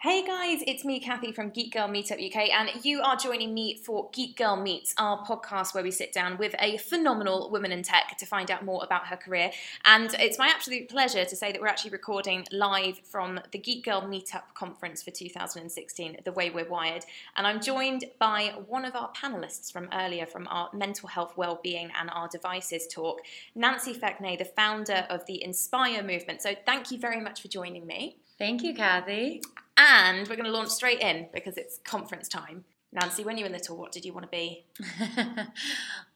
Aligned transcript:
Hey 0.00 0.24
guys, 0.24 0.62
it's 0.68 0.84
me, 0.84 1.00
Kathy 1.00 1.32
from 1.32 1.50
Geek 1.50 1.72
Girl 1.72 1.88
Meetup 1.88 2.24
UK, 2.24 2.50
and 2.50 2.84
you 2.84 3.00
are 3.02 3.16
joining 3.16 3.52
me 3.52 3.74
for 3.74 4.08
Geek 4.12 4.36
Girl 4.36 4.54
Meets, 4.54 4.94
our 4.96 5.26
podcast 5.26 5.74
where 5.74 5.82
we 5.82 5.90
sit 5.90 6.12
down 6.12 6.38
with 6.38 6.54
a 6.60 6.76
phenomenal 6.76 7.50
woman 7.50 7.72
in 7.72 7.82
tech 7.82 8.16
to 8.18 8.24
find 8.24 8.48
out 8.48 8.64
more 8.64 8.84
about 8.84 9.08
her 9.08 9.16
career. 9.16 9.50
And 9.84 10.14
it's 10.20 10.38
my 10.38 10.46
absolute 10.46 10.88
pleasure 10.88 11.24
to 11.24 11.34
say 11.34 11.50
that 11.50 11.60
we're 11.60 11.66
actually 11.66 11.90
recording 11.90 12.46
live 12.52 13.00
from 13.00 13.40
the 13.50 13.58
Geek 13.58 13.86
Girl 13.86 14.02
Meetup 14.02 14.54
conference 14.54 15.02
for 15.02 15.10
2016, 15.10 16.18
The 16.24 16.30
Way 16.30 16.50
We're 16.50 16.68
Wired. 16.68 17.04
And 17.36 17.44
I'm 17.44 17.60
joined 17.60 18.04
by 18.20 18.54
one 18.68 18.84
of 18.84 18.94
our 18.94 19.10
panelists 19.10 19.72
from 19.72 19.88
earlier 19.92 20.26
from 20.26 20.46
our 20.46 20.70
mental 20.72 21.08
health 21.08 21.36
well-being 21.36 21.90
and 22.00 22.08
our 22.10 22.28
devices 22.28 22.86
talk, 22.86 23.22
Nancy 23.56 23.94
Fechnay, 23.94 24.38
the 24.38 24.44
founder 24.44 25.08
of 25.10 25.26
the 25.26 25.42
Inspire 25.42 26.04
movement. 26.04 26.40
So 26.40 26.54
thank 26.64 26.92
you 26.92 26.98
very 26.98 27.20
much 27.20 27.42
for 27.42 27.48
joining 27.48 27.84
me. 27.84 28.18
Thank 28.38 28.62
you, 28.62 28.76
Kathy. 28.76 29.42
And 29.78 30.28
we're 30.28 30.34
going 30.34 30.44
to 30.44 30.50
launch 30.50 30.70
straight 30.70 31.00
in 31.00 31.28
because 31.32 31.56
it's 31.56 31.78
conference 31.84 32.28
time. 32.28 32.64
Nancy, 32.92 33.22
when 33.22 33.38
you 33.38 33.44
were 33.44 33.50
little, 33.50 33.76
what 33.76 33.92
did 33.92 34.04
you 34.04 34.12
want 34.12 34.24
to 34.24 34.30
be? 34.30 34.64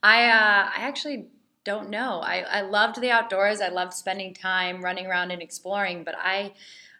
I 0.02 0.24
uh, 0.24 0.70
I 0.76 0.78
actually 0.78 1.26
don't 1.64 1.90
know. 1.90 2.20
I, 2.20 2.40
I 2.40 2.60
loved 2.62 3.00
the 3.00 3.10
outdoors. 3.10 3.60
I 3.60 3.68
loved 3.68 3.92
spending 3.92 4.34
time 4.34 4.82
running 4.82 5.06
around 5.06 5.30
and 5.30 5.40
exploring, 5.40 6.02
but 6.02 6.16
I 6.18 6.52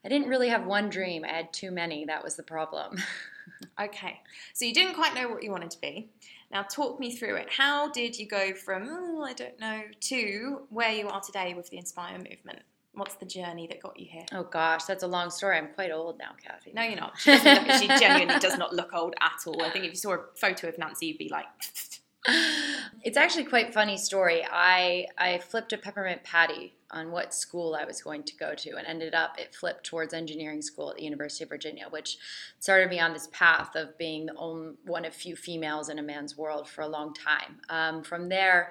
I 0.05 0.09
didn't 0.09 0.29
really 0.29 0.51
have 0.51 0.65
one 0.67 0.89
dream. 0.89 1.25
I 1.25 1.29
had 1.29 1.53
too 1.53 1.71
many. 1.71 2.05
That 2.05 2.23
was 2.23 2.37
the 2.37 2.43
problem. 2.43 2.99
okay. 3.81 4.21
So 4.53 4.65
you 4.65 4.75
didn't 4.75 4.95
quite 4.95 5.15
know 5.15 5.29
what 5.29 5.43
you 5.43 5.51
wanted 5.51 5.71
to 5.73 5.81
be. 5.81 6.11
Now 6.53 6.63
talk 6.63 7.01
me 7.01 7.17
through 7.17 7.37
it. 7.37 7.49
How 7.51 7.91
did 7.91 8.19
you 8.19 8.29
go 8.29 8.53
from 8.55 8.87
oh, 8.89 9.23
I 9.23 9.33
don't 9.33 9.59
know 9.59 9.83
to 10.01 10.63
where 10.71 10.93
you 10.93 11.09
are 11.09 11.21
today 11.21 11.55
with 11.55 11.71
the 11.71 11.79
Inspire 11.79 12.19
movement? 12.19 12.61
What's 12.95 13.15
the 13.15 13.25
journey 13.25 13.67
that 13.69 13.81
got 13.81 13.99
you 13.99 14.07
here? 14.11 14.27
Oh 14.33 14.43
gosh, 14.43 14.85
that's 14.85 15.03
a 15.03 15.07
long 15.07 15.31
story. 15.31 15.57
I'm 15.57 15.69
quite 15.69 15.91
old 15.91 16.19
now, 16.19 16.33
Kathy. 16.43 16.73
No, 16.75 16.83
you're 16.83 16.97
not. 16.97 17.15
She, 17.19 17.31
look, 17.31 17.71
she 17.81 17.89
genuinely 17.89 18.39
does 18.39 18.59
not 18.59 18.75
look 18.75 18.93
old 18.93 19.15
at 19.21 19.39
all. 19.47 19.63
I 19.63 19.71
think 19.71 19.87
if 19.87 19.93
you 19.93 19.97
saw 19.97 20.15
a 20.15 20.21
photo 20.35 20.69
of 20.69 20.79
Nancy, 20.79 21.07
you'd 21.07 21.19
be 21.19 21.31
like. 21.31 21.47
it's 23.03 23.17
actually 23.17 23.45
quite 23.45 23.73
funny 23.73 23.97
story. 23.97 24.47
I 24.49 25.07
I 25.17 25.39
flipped 25.39 25.73
a 25.73 25.79
peppermint 25.79 26.23
patty 26.23 26.75
on 26.91 27.11
what 27.11 27.33
school 27.33 27.75
I 27.75 27.85
was 27.85 28.03
going 28.03 28.23
to 28.25 28.37
go 28.37 28.55
to, 28.55 28.77
and 28.77 28.87
ended 28.87 29.15
up 29.15 29.41
it 29.41 29.55
flipped 29.55 29.87
towards 29.87 30.13
engineering 30.13 30.61
school 30.61 30.91
at 30.91 30.97
the 30.97 31.05
University 31.05 31.45
of 31.45 31.51
Virginia, 31.51 31.87
which 31.89 32.19
started 32.61 32.91
me 32.91 33.01
on 33.01 33.15
this 33.15 33.29
path 33.33 33.75
of 33.75 33.97
being 33.97 34.27
the 34.27 34.37
only 34.37 34.75
one 34.85 35.07
of 35.07 35.15
few 35.15 35.35
females 35.35 35.89
in 35.89 35.99
a 35.99 36.03
man's 36.03 36.37
world 36.37 36.69
for 36.69 36.83
a 36.83 36.89
long 36.89 37.15
time. 37.15 37.61
Um, 37.71 38.03
from 38.03 38.29
there 38.29 38.71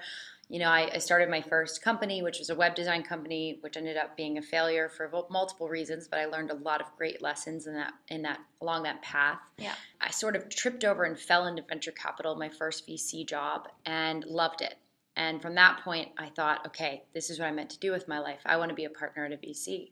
you 0.51 0.59
know, 0.59 0.67
I, 0.67 0.91
I, 0.93 0.97
started 0.97 1.29
my 1.29 1.41
first 1.41 1.81
company, 1.81 2.21
which 2.21 2.37
was 2.37 2.49
a 2.49 2.55
web 2.55 2.75
design 2.75 3.03
company, 3.03 3.57
which 3.61 3.77
ended 3.77 3.95
up 3.95 4.17
being 4.17 4.37
a 4.37 4.41
failure 4.41 4.89
for 4.89 5.09
multiple 5.29 5.69
reasons. 5.69 6.09
But 6.09 6.19
I 6.19 6.25
learned 6.25 6.51
a 6.51 6.55
lot 6.55 6.81
of 6.81 6.87
great 6.97 7.21
lessons 7.21 7.67
in 7.67 7.73
that 7.75 7.93
in 8.09 8.21
that 8.23 8.41
along 8.59 8.83
that 8.83 9.01
path. 9.01 9.39
Yeah, 9.57 9.75
I 10.01 10.11
sort 10.11 10.35
of 10.35 10.49
tripped 10.49 10.83
over 10.83 11.05
and 11.05 11.17
fell 11.17 11.47
into 11.47 11.63
venture 11.63 11.93
capital, 11.93 12.35
my 12.35 12.49
first 12.49 12.85
VC 12.85 13.25
job, 13.25 13.69
and 13.85 14.25
loved 14.25 14.61
it. 14.61 14.75
And 15.15 15.41
from 15.41 15.55
that 15.55 15.79
point, 15.85 16.09
I 16.17 16.27
thought, 16.27 16.67
okay, 16.67 17.03
this 17.13 17.29
is 17.29 17.39
what 17.39 17.47
I 17.47 17.51
meant 17.51 17.69
to 17.69 17.79
do 17.79 17.93
with 17.93 18.09
my 18.09 18.19
life. 18.19 18.41
I 18.45 18.57
want 18.57 18.69
to 18.69 18.75
be 18.75 18.85
a 18.85 18.89
partner 18.89 19.25
at 19.25 19.31
a 19.31 19.37
VC. 19.37 19.91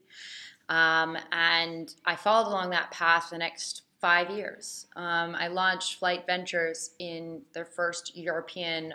Um, 0.68 1.18
and 1.32 1.94
I 2.06 2.18
followed 2.18 2.50
along 2.50 2.72
that 2.72 2.92
path 2.92 3.26
for 3.26 3.36
the 3.36 3.40
next 3.40 3.84
five 4.02 4.30
years. 4.30 4.88
Um, 4.98 5.36
I 5.36 5.48
launched 5.48 6.00
Flight 6.00 6.26
Ventures 6.26 6.92
in 7.00 7.44
their 7.54 7.66
first 7.66 8.18
European 8.18 8.94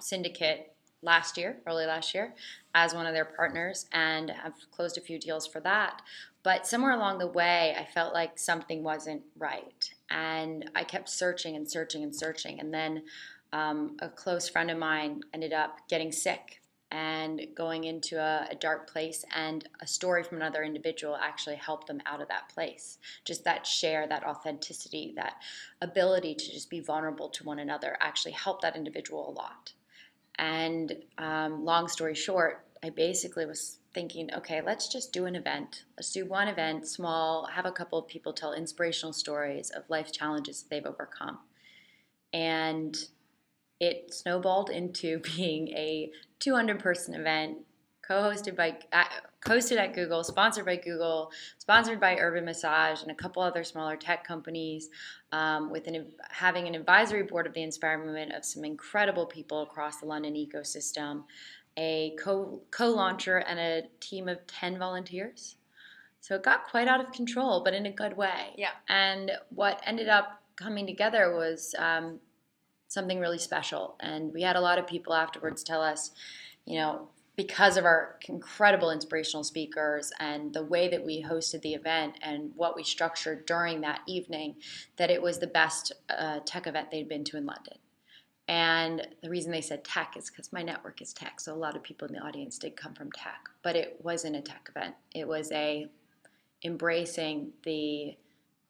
syndicate 0.00 0.75
last 1.06 1.38
year, 1.38 1.56
early 1.66 1.86
last 1.86 2.14
year, 2.14 2.34
as 2.74 2.94
one 2.94 3.06
of 3.06 3.14
their 3.14 3.24
partners 3.24 3.86
and 3.92 4.28
have 4.28 4.52
closed 4.70 4.98
a 4.98 5.00
few 5.00 5.18
deals 5.18 5.46
for 5.46 5.60
that. 5.60 6.02
But 6.42 6.66
somewhere 6.66 6.92
along 6.92 7.18
the 7.18 7.26
way, 7.26 7.74
I 7.78 7.84
felt 7.84 8.12
like 8.12 8.38
something 8.38 8.82
wasn't 8.82 9.22
right. 9.38 9.90
And 10.10 10.70
I 10.74 10.84
kept 10.84 11.08
searching 11.08 11.56
and 11.56 11.68
searching 11.68 12.02
and 12.02 12.14
searching. 12.14 12.60
And 12.60 12.74
then 12.74 13.04
um, 13.52 13.96
a 14.00 14.08
close 14.08 14.48
friend 14.48 14.70
of 14.70 14.78
mine 14.78 15.22
ended 15.32 15.52
up 15.52 15.78
getting 15.88 16.12
sick 16.12 16.60
and 16.92 17.48
going 17.54 17.84
into 17.84 18.16
a, 18.18 18.46
a, 18.50 18.54
dark 18.54 18.88
place 18.88 19.24
and 19.34 19.68
a 19.80 19.86
story 19.86 20.22
from 20.22 20.36
another 20.36 20.62
individual 20.62 21.16
actually 21.16 21.56
helped 21.56 21.88
them 21.88 22.00
out 22.06 22.20
of 22.20 22.28
that 22.28 22.48
place 22.48 22.98
just 23.24 23.42
that 23.42 23.66
share 23.66 24.06
that 24.06 24.22
authenticity 24.24 25.12
that 25.16 25.34
ability 25.82 26.32
to 26.32 26.44
just 26.52 26.70
be 26.70 26.78
vulnerable 26.78 27.28
to 27.28 27.42
one 27.42 27.58
another 27.58 27.96
actually 28.00 28.30
helped 28.30 28.62
that 28.62 28.76
individual 28.76 29.28
a 29.28 29.32
lot 29.32 29.72
and 30.38 30.96
um, 31.18 31.64
long 31.64 31.88
story 31.88 32.14
short, 32.14 32.64
I 32.82 32.90
basically 32.90 33.46
was 33.46 33.78
thinking, 33.94 34.30
okay, 34.34 34.60
let's 34.60 34.88
just 34.88 35.12
do 35.12 35.24
an 35.24 35.34
event. 35.34 35.84
Let's 35.96 36.12
do 36.12 36.26
one 36.26 36.48
event, 36.48 36.86
small, 36.86 37.46
have 37.46 37.64
a 37.64 37.72
couple 37.72 37.98
of 37.98 38.06
people 38.06 38.32
tell 38.32 38.52
inspirational 38.52 39.12
stories 39.12 39.70
of 39.70 39.88
life 39.88 40.12
challenges 40.12 40.62
that 40.62 40.70
they've 40.70 40.86
overcome. 40.86 41.38
And 42.32 42.96
it 43.80 44.12
snowballed 44.12 44.70
into 44.70 45.18
being 45.36 45.68
a 45.68 46.10
200 46.40 46.78
person 46.78 47.14
event 47.14 47.58
co-hosted 48.06 48.54
by 48.54 48.76
hosted 49.46 49.78
at 49.78 49.94
Google, 49.94 50.24
sponsored 50.24 50.66
by 50.66 50.76
Google, 50.76 51.30
sponsored 51.58 52.00
by 52.00 52.16
Urban 52.16 52.44
Massage 52.44 53.02
and 53.02 53.10
a 53.10 53.14
couple 53.14 53.42
other 53.42 53.64
smaller 53.64 53.96
tech 53.96 54.26
companies, 54.26 54.90
um, 55.32 55.70
with 55.70 55.86
an, 55.86 56.06
having 56.30 56.66
an 56.66 56.74
advisory 56.74 57.22
board 57.22 57.46
of 57.46 57.54
the 57.54 57.62
Inspire 57.62 58.04
Movement 58.04 58.32
of 58.32 58.44
some 58.44 58.64
incredible 58.64 59.26
people 59.26 59.62
across 59.62 59.98
the 59.98 60.06
London 60.06 60.34
ecosystem, 60.34 61.24
a 61.76 62.16
co 62.18 62.60
co-launcher 62.70 63.38
and 63.38 63.58
a 63.58 63.82
team 64.00 64.28
of 64.28 64.46
ten 64.46 64.78
volunteers. 64.78 65.56
So 66.20 66.34
it 66.34 66.42
got 66.42 66.64
quite 66.64 66.88
out 66.88 67.00
of 67.00 67.12
control, 67.12 67.62
but 67.62 67.72
in 67.72 67.86
a 67.86 67.92
good 67.92 68.16
way. 68.16 68.52
Yeah. 68.56 68.70
And 68.88 69.30
what 69.50 69.80
ended 69.86 70.08
up 70.08 70.42
coming 70.56 70.86
together 70.86 71.36
was 71.36 71.72
um, 71.78 72.18
something 72.88 73.20
really 73.20 73.38
special. 73.38 73.96
And 74.00 74.32
we 74.32 74.42
had 74.42 74.56
a 74.56 74.60
lot 74.60 74.78
of 74.78 74.86
people 74.88 75.14
afterwards 75.14 75.62
tell 75.62 75.82
us, 75.82 76.10
you 76.64 76.78
know, 76.78 77.08
because 77.36 77.76
of 77.76 77.84
our 77.84 78.18
incredible 78.28 78.90
inspirational 78.90 79.44
speakers 79.44 80.10
and 80.18 80.54
the 80.54 80.64
way 80.64 80.88
that 80.88 81.04
we 81.04 81.22
hosted 81.22 81.60
the 81.60 81.74
event 81.74 82.14
and 82.22 82.50
what 82.56 82.74
we 82.74 82.82
structured 82.82 83.44
during 83.44 83.82
that 83.82 84.00
evening, 84.06 84.56
that 84.96 85.10
it 85.10 85.20
was 85.20 85.38
the 85.38 85.46
best 85.46 85.92
uh, 86.08 86.40
tech 86.46 86.66
event 86.66 86.90
they'd 86.90 87.08
been 87.08 87.24
to 87.24 87.36
in 87.36 87.44
London. 87.44 87.76
And 88.48 89.06
the 89.22 89.28
reason 89.28 89.50
they 89.50 89.60
said 89.60 89.84
tech 89.84 90.16
is 90.16 90.30
because 90.30 90.52
my 90.52 90.62
network 90.62 91.02
is 91.02 91.12
tech. 91.12 91.40
So 91.40 91.52
a 91.52 91.56
lot 91.56 91.76
of 91.76 91.82
people 91.82 92.08
in 92.08 92.14
the 92.14 92.20
audience 92.20 92.58
did 92.58 92.76
come 92.76 92.94
from 92.94 93.12
tech, 93.12 93.48
but 93.62 93.76
it 93.76 93.98
wasn't 94.02 94.36
a 94.36 94.40
tech 94.40 94.70
event. 94.74 94.94
It 95.14 95.28
was 95.28 95.50
a 95.52 95.88
embracing 96.64 97.52
the 97.64 98.16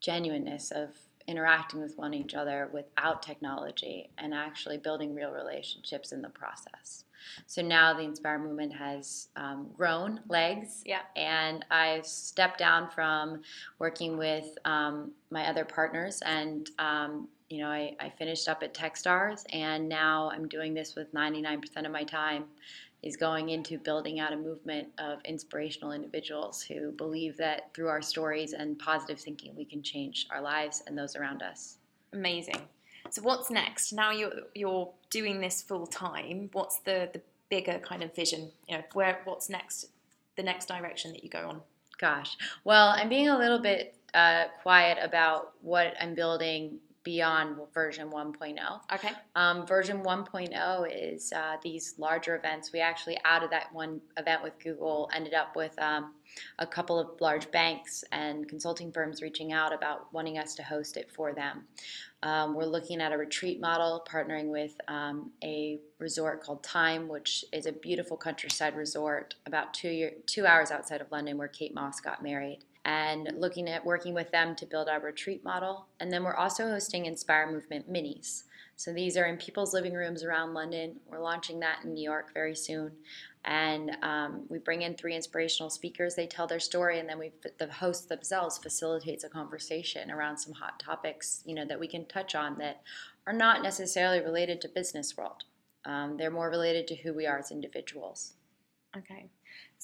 genuineness 0.01 0.71
of 0.71 0.91
interacting 1.29 1.81
with 1.81 1.97
one 1.97 2.15
each 2.15 2.35
other 2.35 2.69
without 2.73 3.23
technology 3.23 4.11
and 4.19 4.33
actually 4.33 4.79
building 4.79 5.15
real 5.15 5.31
relationships 5.31 6.11
in 6.11 6.23
the 6.23 6.29
process. 6.29 7.05
So 7.47 7.63
now 7.63 7.95
the 7.95 8.03
Inspire 8.03 8.39
movement 8.39 8.73
has 8.75 9.29
um, 9.37 9.69
grown 9.77 10.21
legs. 10.29 10.83
Yeah. 10.85 11.01
And 11.15 11.65
I've 11.71 12.07
stepped 12.07 12.59
down 12.59 12.91
from 12.91 13.43
working 13.79 14.17
with 14.17 14.57
um, 14.65 15.13
my 15.31 15.49
other 15.49 15.65
partners 15.65 16.23
and 16.25 16.69
um, 16.79 17.29
you 17.49 17.59
know, 17.59 17.69
I, 17.69 17.95
I 18.01 18.09
finished 18.11 18.49
up 18.49 18.63
at 18.63 18.75
Techstars 18.75 19.45
and 19.53 19.89
now 19.89 20.31
I'm 20.33 20.49
doing 20.49 20.75
this 20.75 20.97
with 20.97 21.13
99% 21.15 21.87
of 21.87 21.93
my 21.93 22.03
time 22.03 22.45
is 23.03 23.17
going 23.17 23.51
into 23.51 23.79
building 23.79 24.19
out 24.19 24.33
a 24.33 24.37
movement 24.37 24.89
of 24.99 25.21
inspirational 25.25 25.93
individuals 25.93 26.63
who 26.63 26.91
believe 26.93 27.37
that 27.37 27.73
through 27.73 27.89
our 27.89 28.03
stories 28.03 28.53
and 28.53 28.79
positive 28.79 29.21
thinking 29.21 29.55
we 29.55 29.65
can 29.65 29.83
change 29.83 30.27
our 30.31 30.41
lives 30.41 30.83
and 30.87 30.99
those 30.99 31.15
around 31.15 31.43
us. 31.43 31.79
Amazing. 32.13 32.61
So 33.11 33.23
what's 33.23 33.51
next? 33.51 33.93
Now 33.93 34.11
you're 34.11 34.33
you're 34.55 34.91
doing 35.11 35.41
this 35.41 35.63
full 35.63 35.87
time. 35.87 36.51
What's 36.53 36.79
the 36.81 37.11
the 37.13 37.21
bigger 37.49 37.79
kind 37.79 38.03
of 38.03 38.15
vision? 38.15 38.51
You 38.69 38.79
know, 38.79 38.85
where 38.93 39.21
what's 39.25 39.49
next? 39.49 39.87
The 40.37 40.43
next 40.43 40.67
direction 40.67 41.13
that 41.13 41.25
you 41.25 41.31
go 41.31 41.49
on. 41.49 41.63
Gosh, 41.99 42.37
well, 42.65 42.89
I'm 42.89 43.09
being 43.09 43.29
a 43.29 43.39
little 43.39 43.59
bit 43.59 43.95
uh, 44.13 44.45
quiet 44.63 44.99
about 45.03 45.53
what 45.63 45.95
I'm 46.01 46.15
building 46.15 46.79
beyond 47.07 47.57
version 47.73 48.11
1.0. 48.11 48.59
Okay. 48.93 49.11
Um, 49.37 49.65
version 49.65 50.03
1.0 50.03 50.91
is 50.93 51.33
uh, 51.33 51.57
these 51.63 51.95
larger 51.99 52.35
events. 52.35 52.73
We 52.73 52.81
actually, 52.81 53.17
out 53.25 53.45
of 53.45 53.51
that 53.51 53.73
one 53.73 54.01
event 54.17 54.43
with 54.43 54.59
Google, 54.59 55.09
ended 55.15 55.33
up 55.33 55.55
with 55.55 55.81
um, 55.81 56.15
a 56.59 56.67
couple 56.67 56.99
of 56.99 57.21
large 57.21 57.49
banks 57.53 58.03
and 58.11 58.49
consulting 58.49 58.91
firms 58.91 59.23
reaching 59.23 59.53
out 59.53 59.73
about 59.73 60.13
wanting 60.13 60.37
us 60.37 60.57
to 60.57 60.65
host 60.65 60.97
it 60.97 61.09
for 61.13 61.33
them. 61.33 61.63
Um, 62.25 62.57
we're 62.57 62.65
looking 62.65 63.01
at 63.01 63.13
a 63.13 63.17
retreat 63.17 63.61
model, 63.61 64.05
partnering 64.11 64.49
with 64.49 64.75
um, 64.89 65.31
a 65.45 65.79
resort 66.01 66.43
called 66.43 66.67
Thyme, 66.67 67.07
which 67.07 67.45
is 67.53 67.67
a 67.67 67.73
beautiful 67.73 68.17
countryside 68.17 68.75
resort 68.75 69.37
about 69.47 69.73
two, 69.73 69.91
year, 69.91 70.11
two 70.27 70.45
hours 70.45 70.73
outside 70.73 71.01
of 71.01 71.13
London 71.13 71.39
where 71.39 71.47
Kate 71.47 71.73
Moss 71.73 72.01
got 72.01 72.21
married 72.21 72.65
and 72.87 73.33
looking 73.37 73.69
at 73.69 73.85
working 73.85 74.15
with 74.15 74.31
them 74.31 74.55
to 74.55 74.65
build 74.65 74.89
our 74.89 75.01
retreat 75.01 75.43
model. 75.43 75.89
And 75.99 76.13
then 76.13 76.23
we're 76.23 76.37
also 76.37 76.69
hosting 76.69 77.07
Inspire 77.07 77.51
Movement 77.51 77.93
minis. 77.93 78.45
So 78.77 78.93
these 78.93 79.17
are 79.17 79.27
in 79.27 79.39
people's 79.39 79.75
living 79.75 79.93
rooms 79.93 80.23
around 80.23 80.55
London. 80.55 81.01
We're 81.11 81.19
launching 81.19 81.59
that 81.61 81.81
in 81.83 81.95
New 81.95 82.05
York 82.05 82.33
very 82.33 82.55
soon. 82.55 82.93
And 83.45 83.97
um, 84.03 84.45
we 84.49 84.59
bring 84.59 84.83
in 84.83 84.95
three 84.95 85.17
inspirational 85.17 85.69
speakers. 85.69 86.15
They 86.15 86.29
tell 86.29 86.47
their 86.47 86.61
story, 86.61 87.01
and 87.01 87.09
then 87.09 87.19
we 87.19 87.33
the 87.59 87.73
host 87.73 88.09
themselves 88.09 88.59
facilitates 88.59 89.25
a 89.25 89.29
conversation 89.29 90.11
around 90.11 90.37
some 90.37 90.53
hot 90.53 90.79
topics, 90.79 91.43
you 91.45 91.55
know, 91.55 91.65
that 91.65 91.81
we 91.81 91.89
can 91.89 92.07
touch 92.07 92.37
on 92.37 92.57
that 92.59 92.83
are 93.27 93.33
not 93.33 93.63
necessarily 93.63 94.21
related 94.21 94.61
to 94.61 94.69
business 94.69 95.17
world. 95.17 95.45
Um, 95.85 96.17
they're 96.17 96.31
more 96.31 96.51
related 96.51 96.87
to 96.89 96.97
who 96.97 97.15
we 97.15 97.27
are 97.27 97.39
as 97.39 97.51
individuals. 97.51 98.35
Okay. 98.97 99.29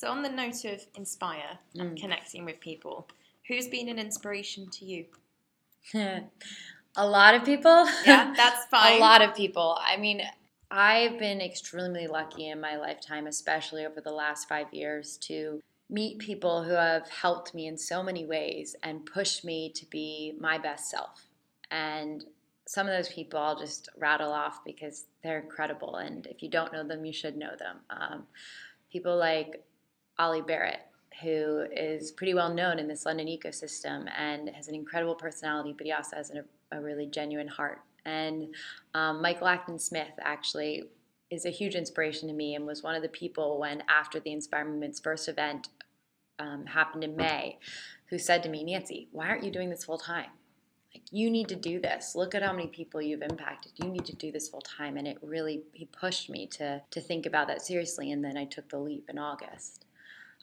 So 0.02 0.10
on 0.10 0.22
the 0.22 0.28
note 0.28 0.64
of 0.64 0.84
inspire 0.96 1.60
and 1.78 1.92
mm. 1.92 2.00
connecting 2.00 2.44
with 2.44 2.58
people, 2.58 3.06
who's 3.46 3.68
been 3.68 3.88
an 3.88 4.00
inspiration 4.00 4.68
to 4.70 4.84
you? 4.84 5.04
a 5.94 7.06
lot 7.06 7.36
of 7.36 7.44
people. 7.44 7.86
Yeah, 8.04 8.34
that's 8.36 8.64
fine. 8.70 8.96
a 8.96 8.98
lot 8.98 9.22
of 9.22 9.32
people. 9.36 9.78
I 9.80 9.96
mean, 9.96 10.22
I've 10.72 11.20
been 11.20 11.40
extremely 11.40 12.08
lucky 12.08 12.48
in 12.48 12.60
my 12.60 12.74
lifetime, 12.78 13.28
especially 13.28 13.86
over 13.86 14.00
the 14.00 14.10
last 14.10 14.48
five 14.48 14.66
years, 14.74 15.18
to 15.18 15.60
meet 15.88 16.18
people 16.18 16.64
who 16.64 16.72
have 16.72 17.08
helped 17.08 17.54
me 17.54 17.68
in 17.68 17.78
so 17.78 18.02
many 18.02 18.26
ways 18.26 18.74
and 18.82 19.06
pushed 19.06 19.44
me 19.44 19.70
to 19.76 19.86
be 19.86 20.34
my 20.40 20.58
best 20.58 20.90
self. 20.90 21.26
And 21.70 22.24
some 22.66 22.88
of 22.88 22.92
those 22.92 23.08
people 23.08 23.38
I'll 23.38 23.56
just 23.56 23.88
rattle 23.96 24.32
off 24.32 24.64
because 24.64 25.04
they're 25.22 25.38
incredible. 25.38 25.94
And 25.94 26.26
if 26.26 26.42
you 26.42 26.50
don't 26.50 26.72
know 26.72 26.82
them, 26.82 27.04
you 27.04 27.12
should 27.12 27.36
know 27.36 27.54
them. 27.56 27.76
Um, 27.88 28.24
people 28.90 29.16
like 29.16 29.62
Ollie 30.18 30.42
Barrett, 30.42 30.80
who 31.22 31.66
is 31.72 32.10
pretty 32.12 32.34
well 32.34 32.52
known 32.52 32.78
in 32.78 32.88
this 32.88 33.06
London 33.06 33.26
ecosystem 33.26 34.08
and 34.16 34.48
has 34.50 34.68
an 34.68 34.74
incredible 34.74 35.14
personality, 35.14 35.74
but 35.76 35.86
he 35.86 35.92
also 35.92 36.16
has 36.16 36.30
a, 36.30 36.44
a 36.76 36.80
really 36.80 37.06
genuine 37.06 37.48
heart. 37.48 37.80
And 38.04 38.54
um, 38.94 39.22
Michael 39.22 39.48
Acton 39.48 39.78
Smith 39.78 40.12
actually 40.20 40.84
is 41.30 41.46
a 41.46 41.50
huge 41.50 41.74
inspiration 41.74 42.28
to 42.28 42.34
me 42.34 42.54
and 42.54 42.66
was 42.66 42.82
one 42.82 42.94
of 42.94 43.02
the 43.02 43.08
people 43.08 43.58
when, 43.58 43.82
after 43.88 44.20
the 44.20 44.32
Inspire 44.32 44.64
Movement's 44.64 45.00
first 45.00 45.28
event 45.28 45.68
um, 46.38 46.66
happened 46.66 47.04
in 47.04 47.16
May, 47.16 47.58
who 48.06 48.18
said 48.18 48.42
to 48.42 48.48
me, 48.48 48.64
Nancy, 48.64 49.08
why 49.12 49.28
aren't 49.28 49.44
you 49.44 49.50
doing 49.50 49.70
this 49.70 49.84
full 49.84 49.98
time? 49.98 50.30
Like, 50.94 51.04
you 51.10 51.30
need 51.30 51.48
to 51.48 51.56
do 51.56 51.80
this. 51.80 52.14
Look 52.14 52.34
at 52.34 52.42
how 52.42 52.52
many 52.52 52.66
people 52.66 53.00
you've 53.00 53.22
impacted. 53.22 53.72
You 53.76 53.88
need 53.88 54.04
to 54.04 54.16
do 54.16 54.30
this 54.30 54.50
full 54.50 54.60
time. 54.60 54.98
And 54.98 55.08
it 55.08 55.16
really, 55.22 55.62
he 55.72 55.86
pushed 55.86 56.28
me 56.28 56.46
to, 56.48 56.82
to 56.90 57.00
think 57.00 57.24
about 57.24 57.46
that 57.48 57.62
seriously. 57.62 58.12
And 58.12 58.22
then 58.22 58.36
I 58.36 58.44
took 58.44 58.68
the 58.68 58.78
leap 58.78 59.08
in 59.08 59.18
August. 59.18 59.86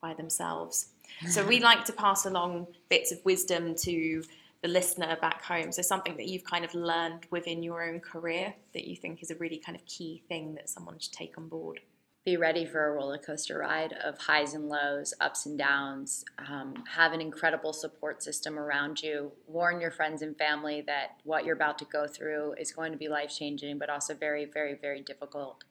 by 0.02 0.14
themselves? 0.14 0.90
So 1.28 1.46
we 1.46 1.60
like 1.60 1.86
to 1.86 1.94
pass 1.94 2.26
along 2.26 2.68
bits 2.90 3.12
of 3.12 3.20
wisdom 3.26 3.76
to 3.76 4.24
the 4.62 4.68
listener 4.68 5.18
back 5.22 5.44
home. 5.44 5.72
So 5.72 5.82
something 5.82 6.16
that 6.18 6.28
you've 6.28 6.44
kind 6.44 6.64
of 6.64 6.74
learned 6.74 7.26
within 7.32 7.64
your 7.64 7.84
own 7.84 8.00
career 8.00 8.54
that 8.74 8.88
you 8.88 8.96
think 8.96 9.24
is 9.24 9.32
a 9.32 9.36
really 9.36 9.58
kind 9.58 9.76
of 9.76 9.86
key 9.86 10.24
thing 10.28 10.56
that 10.56 10.70
someone 10.70 11.00
should 11.00 11.14
take 11.14 11.38
on 11.38 11.48
board 11.48 11.80
be 12.26 12.36
ready 12.36 12.66
for 12.66 12.86
a 12.86 12.92
roller 12.92 13.18
coaster 13.18 13.60
ride 13.60 13.94
of 14.04 14.18
highs 14.18 14.54
and 14.54 14.68
lows, 14.68 15.14
ups 15.22 15.46
and 15.46 15.58
downs. 15.58 16.26
Um, 16.50 16.84
have 16.90 17.14
an 17.14 17.22
incredible 17.22 17.72
support 17.72 18.22
system 18.22 18.60
around 18.60 19.02
you. 19.02 19.32
Warn 19.48 19.80
your 19.80 19.92
friends 19.92 20.22
and 20.22 20.38
family 20.38 20.82
that 20.82 21.22
what 21.24 21.46
you're 21.46 21.56
about 21.56 21.80
to 21.80 21.86
go 21.86 22.08
through 22.08 22.56
is 22.60 22.72
going 22.72 22.92
to 22.92 22.98
be 22.98 23.08
life 23.08 23.34
changing, 23.36 23.78
but 23.80 23.90
also 23.90 24.14
very, 24.14 24.46
very, 24.46 24.76
very 24.76 25.02
difficult. 25.02 25.64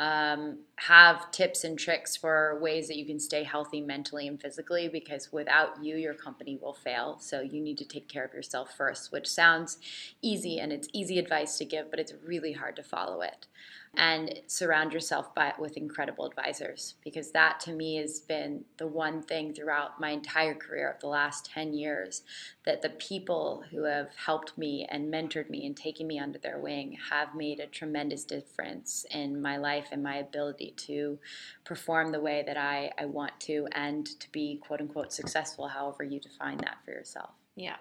Um, 0.00 0.60
have 0.76 1.30
tips 1.30 1.62
and 1.62 1.78
tricks 1.78 2.16
for 2.16 2.58
ways 2.60 2.88
that 2.88 2.96
you 2.96 3.04
can 3.04 3.20
stay 3.20 3.44
healthy 3.44 3.82
mentally 3.82 4.26
and 4.26 4.40
physically 4.40 4.88
because 4.88 5.30
without 5.30 5.84
you, 5.84 5.96
your 5.96 6.14
company 6.14 6.58
will 6.60 6.72
fail. 6.72 7.18
So 7.20 7.42
you 7.42 7.60
need 7.60 7.76
to 7.78 7.84
take 7.84 8.08
care 8.08 8.24
of 8.24 8.32
yourself 8.32 8.74
first, 8.76 9.12
which 9.12 9.28
sounds 9.28 9.76
easy 10.22 10.58
and 10.58 10.72
it's 10.72 10.88
easy 10.94 11.18
advice 11.18 11.58
to 11.58 11.66
give, 11.66 11.90
but 11.90 12.00
it's 12.00 12.14
really 12.26 12.52
hard 12.52 12.76
to 12.76 12.82
follow 12.82 13.20
it 13.20 13.46
and 13.94 14.40
surround 14.46 14.92
yourself 14.92 15.34
by, 15.34 15.52
with 15.58 15.76
incredible 15.76 16.24
advisors 16.24 16.94
because 17.04 17.30
that 17.32 17.60
to 17.60 17.72
me 17.72 17.96
has 17.96 18.20
been 18.20 18.64
the 18.78 18.86
one 18.86 19.22
thing 19.22 19.52
throughout 19.52 20.00
my 20.00 20.10
entire 20.10 20.54
career 20.54 20.90
of 20.90 20.98
the 21.00 21.06
last 21.06 21.44
10 21.52 21.74
years 21.74 22.22
that 22.64 22.80
the 22.80 22.88
people 22.88 23.64
who 23.70 23.84
have 23.84 24.08
helped 24.16 24.56
me 24.56 24.86
and 24.90 25.12
mentored 25.12 25.50
me 25.50 25.66
and 25.66 25.76
taken 25.76 26.06
me 26.06 26.18
under 26.18 26.38
their 26.38 26.58
wing 26.58 26.96
have 27.10 27.34
made 27.34 27.60
a 27.60 27.66
tremendous 27.66 28.24
difference 28.24 29.04
in 29.10 29.40
my 29.40 29.58
life 29.58 29.88
and 29.92 30.02
my 30.02 30.16
ability 30.16 30.72
to 30.76 31.18
perform 31.64 32.12
the 32.12 32.20
way 32.20 32.42
that 32.46 32.56
I, 32.56 32.90
I 32.98 33.04
want 33.04 33.38
to 33.40 33.68
and 33.72 34.06
to 34.20 34.32
be 34.32 34.58
quote 34.66 34.80
unquote 34.80 35.12
successful, 35.12 35.68
however 35.68 36.02
you 36.02 36.18
define 36.18 36.56
that 36.58 36.78
for 36.82 36.92
yourself. 36.92 37.30
Yeah. 37.56 37.76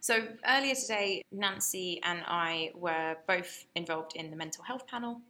So 0.00 0.28
earlier 0.48 0.74
today, 0.74 1.22
Nancy 1.30 2.00
and 2.02 2.22
I 2.26 2.70
were 2.74 3.16
both 3.26 3.66
involved 3.74 4.16
in 4.16 4.30
the 4.30 4.36
mental 4.36 4.64
health 4.64 4.86
panel 4.86 5.20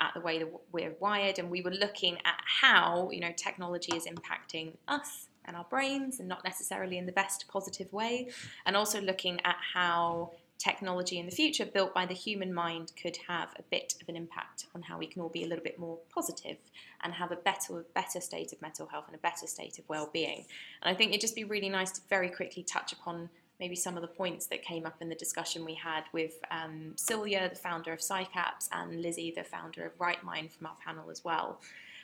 at 0.00 0.12
the 0.14 0.20
way 0.20 0.38
that 0.38 0.48
we're 0.72 0.94
wired, 1.00 1.38
and 1.38 1.50
we 1.50 1.62
were 1.62 1.70
looking 1.70 2.16
at 2.24 2.38
how 2.44 3.10
you 3.10 3.20
know 3.20 3.32
technology 3.36 3.96
is 3.96 4.06
impacting 4.06 4.72
us 4.88 5.28
and 5.46 5.56
our 5.56 5.66
brains, 5.68 6.20
and 6.20 6.28
not 6.28 6.42
necessarily 6.44 6.96
in 6.96 7.06
the 7.06 7.12
best 7.12 7.46
positive 7.48 7.92
way, 7.92 8.28
and 8.66 8.76
also 8.76 9.00
looking 9.00 9.40
at 9.44 9.56
how 9.74 10.30
technology 10.56 11.18
in 11.18 11.26
the 11.26 11.32
future 11.32 11.66
built 11.66 11.92
by 11.92 12.06
the 12.06 12.14
human 12.14 12.54
mind 12.54 12.92
could 13.00 13.18
have 13.28 13.50
a 13.58 13.62
bit 13.70 13.94
of 14.00 14.08
an 14.08 14.16
impact 14.16 14.66
on 14.74 14.80
how 14.80 14.96
we 14.96 15.06
can 15.06 15.20
all 15.20 15.28
be 15.28 15.44
a 15.44 15.46
little 15.46 15.64
bit 15.64 15.78
more 15.78 15.98
positive 16.14 16.56
and 17.02 17.12
have 17.12 17.32
a 17.32 17.36
better 17.36 17.84
better 17.94 18.20
state 18.20 18.52
of 18.52 18.62
mental 18.62 18.86
health 18.86 19.04
and 19.06 19.16
a 19.16 19.18
better 19.18 19.46
state 19.46 19.78
of 19.78 19.84
well-being. 19.88 20.46
And 20.82 20.94
I 20.94 20.96
think 20.96 21.10
it'd 21.10 21.20
just 21.20 21.34
be 21.34 21.44
really 21.44 21.68
nice 21.68 21.90
to 21.92 22.00
very 22.08 22.30
quickly 22.30 22.62
touch 22.62 22.92
upon 22.92 23.28
maybe 23.60 23.76
some 23.76 23.96
of 23.96 24.02
the 24.02 24.08
points 24.08 24.46
that 24.46 24.62
came 24.62 24.86
up 24.86 24.96
in 25.00 25.08
the 25.08 25.14
discussion 25.14 25.64
we 25.64 25.74
had 25.74 26.04
with 26.12 26.40
um, 26.50 26.92
Celia, 26.96 27.48
the 27.48 27.56
founder 27.56 27.92
of 27.92 28.00
PsyCaps, 28.00 28.68
and 28.72 29.00
Lizzie, 29.00 29.32
the 29.34 29.44
founder 29.44 29.86
of 29.86 29.92
Right 29.98 30.22
Mind 30.24 30.52
from 30.52 30.66
our 30.66 30.76
panel 30.84 31.10
as 31.10 31.24
well. 31.24 31.60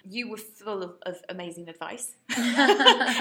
You 0.08 0.30
were 0.30 0.36
full 0.36 0.82
of, 0.82 0.94
of 1.02 1.20
amazing 1.28 1.68
advice 1.68 2.14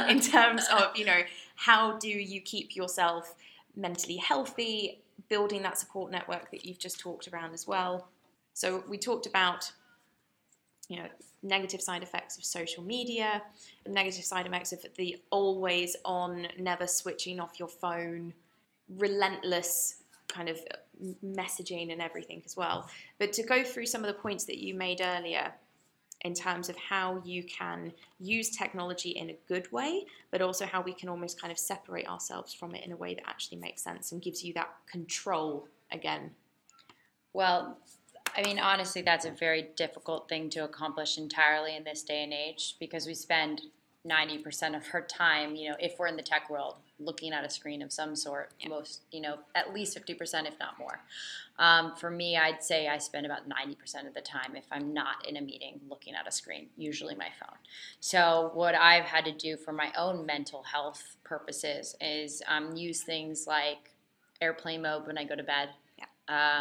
in 0.10 0.22
terms 0.22 0.66
of, 0.72 0.96
you 0.96 1.06
know, 1.06 1.22
how 1.56 1.98
do 1.98 2.08
you 2.08 2.40
keep 2.40 2.76
yourself 2.76 3.36
mentally 3.76 4.18
healthy, 4.18 5.02
building 5.28 5.62
that 5.64 5.78
support 5.78 6.12
network 6.12 6.52
that 6.52 6.66
you've 6.66 6.80
just 6.80 7.00
talked 7.00 7.28
around 7.28 7.54
as 7.54 7.68
well. 7.68 8.08
So 8.54 8.84
we 8.88 8.98
talked 8.98 9.26
about 9.26 9.72
you 10.90 10.98
know 10.98 11.08
negative 11.42 11.82
side 11.82 12.04
effects 12.04 12.38
of 12.38 12.44
social 12.44 12.84
media, 12.84 13.42
negative 13.88 14.26
side 14.26 14.46
effects 14.46 14.72
of 14.72 14.86
the 14.98 15.18
always 15.30 15.96
on, 16.06 16.48
never 16.58 16.88
switching 16.88 17.40
off 17.40 17.60
your 17.60 17.70
phone, 17.70 18.34
relentless 18.98 20.04
kind 20.28 20.50
of 20.50 20.60
messaging 21.26 21.92
and 21.92 22.02
everything 22.02 22.42
as 22.46 22.56
well. 22.56 22.90
But 23.18 23.34
to 23.34 23.44
go 23.44 23.64
through 23.64 23.86
some 23.86 24.04
of 24.04 24.08
the 24.08 24.22
points 24.22 24.46
that 24.46 24.58
you 24.58 24.74
made 24.74 25.02
earlier 25.02 25.54
in 26.22 26.34
terms 26.34 26.68
of 26.68 26.76
how 26.76 27.22
you 27.24 27.44
can 27.44 27.94
use 28.20 28.50
technology 28.50 29.12
in 29.12 29.30
a 29.30 29.38
good 29.48 29.72
way, 29.72 30.06
but 30.32 30.42
also 30.42 30.66
how 30.66 30.82
we 30.82 30.94
can 30.94 31.08
almost 31.08 31.40
kind 31.40 31.52
of 31.52 31.58
separate 31.58 32.08
ourselves 32.08 32.54
from 32.54 32.76
it 32.76 32.86
in 32.86 32.92
a 32.92 32.98
way 32.98 33.14
that 33.16 33.28
actually 33.28 33.58
makes 33.58 33.82
sense 33.82 34.12
and 34.12 34.22
gives 34.22 34.44
you 34.44 34.54
that 34.54 34.70
control 34.92 35.68
again. 35.92 36.32
Well, 37.32 37.78
I 38.36 38.44
mean, 38.44 38.60
honestly, 38.60 39.02
that's 39.02 39.26
a 39.26 39.32
very 39.32 39.70
difficult 39.76 40.30
thing 40.30 40.50
to 40.52 40.64
accomplish 40.64 41.18
entirely 41.18 41.76
in 41.76 41.84
this 41.84 42.04
day 42.04 42.24
and 42.24 42.34
age 42.34 42.76
because 42.80 43.06
we 43.06 43.14
spend 43.14 43.62
90% 44.08 44.78
of 44.78 44.84
our 44.94 45.02
time, 45.02 45.56
you 45.56 45.70
know, 45.70 45.76
if 45.80 46.00
we're 46.00 46.08
in 46.08 46.16
the 46.16 46.24
tech 46.24 46.50
world, 46.50 46.76
looking 47.00 47.34
at 47.34 47.44
a 47.44 47.50
screen 47.50 47.82
of 47.82 47.92
some 47.92 48.16
sort, 48.16 48.52
yeah. 48.60 48.70
most, 48.70 49.02
you 49.12 49.20
know, 49.20 49.40
at 49.56 49.74
least 49.74 49.98
50%, 49.98 50.48
if 50.48 50.58
not 50.60 50.80
more. 50.80 51.02
Um, 51.58 51.94
for 51.98 52.10
me, 52.10 52.38
I'd 52.38 52.64
say 52.64 52.88
I 52.88 52.98
spend 52.98 53.26
about 53.26 53.50
90% 53.50 54.08
of 54.08 54.14
the 54.14 54.22
time, 54.22 54.56
if 54.56 54.64
I'm 54.72 54.94
not 54.94 55.28
in 55.28 55.36
a 55.36 55.42
meeting, 55.42 55.82
looking 55.90 56.16
at 56.16 56.26
a 56.26 56.32
screen, 56.32 56.68
usually 56.78 57.16
my 57.16 57.28
phone. 57.40 57.58
So, 58.00 58.52
what 58.54 58.74
I've 58.76 59.04
had 59.04 59.26
to 59.26 59.34
do 59.34 59.58
for 59.58 59.74
my 59.74 59.92
own 59.98 60.26
mental 60.26 60.64
health 60.64 61.18
purposes 61.26 61.98
is 62.00 62.42
um, 62.48 62.78
use 62.78 63.02
things 63.02 63.46
like 63.46 63.92
airplane 64.42 64.82
mode 64.82 65.06
when 65.06 65.18
I 65.18 65.26
go 65.26 65.36
to 65.36 65.44
bed. 65.44 65.70
Yeah. 65.98 66.06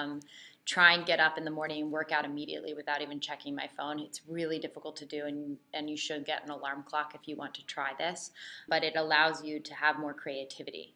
Um, 0.03 0.21
try 0.69 0.93
and 0.93 1.07
get 1.07 1.19
up 1.19 1.39
in 1.39 1.47
the 1.47 1.51
morning 1.51 1.83
and 1.83 1.91
work 1.91 2.13
out 2.13 2.27
immediately 2.27 2.75
without 2.75 3.01
even 3.01 3.19
checking 3.19 3.55
my 3.55 3.69
phone. 3.75 3.99
It's 3.99 4.21
really 4.29 4.59
difficult 4.59 4.97
to 4.97 5.07
do, 5.07 5.25
and, 5.25 5.57
and 5.73 5.89
you 5.89 5.97
should 5.97 6.27
get 6.27 6.45
an 6.45 6.51
alarm 6.51 6.85
clock 6.87 7.15
if 7.15 7.27
you 7.27 7.37
want 7.37 7.55
to 7.55 7.65
try 7.65 7.93
this, 7.97 8.33
but 8.69 8.85
it 8.85 8.95
allows 8.95 9.43
you 9.43 9.61
to 9.61 9.75
have 9.75 9.99
more 9.99 10.13
creativity. 10.13 10.95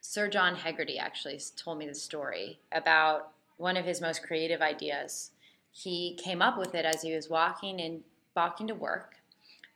Sir 0.00 0.28
John 0.28 0.54
Hegarty 0.54 0.98
actually 0.98 1.40
told 1.56 1.78
me 1.78 1.86
the 1.86 1.94
story 1.94 2.60
about 2.70 3.32
one 3.56 3.76
of 3.76 3.84
his 3.84 4.00
most 4.00 4.22
creative 4.22 4.62
ideas. 4.62 5.32
He 5.72 6.16
came 6.22 6.40
up 6.40 6.56
with 6.56 6.74
it 6.76 6.84
as 6.84 7.02
he 7.02 7.12
was 7.12 7.28
walking 7.28 7.80
and 7.80 8.02
walking 8.36 8.68
to 8.68 8.74
work 8.74 9.16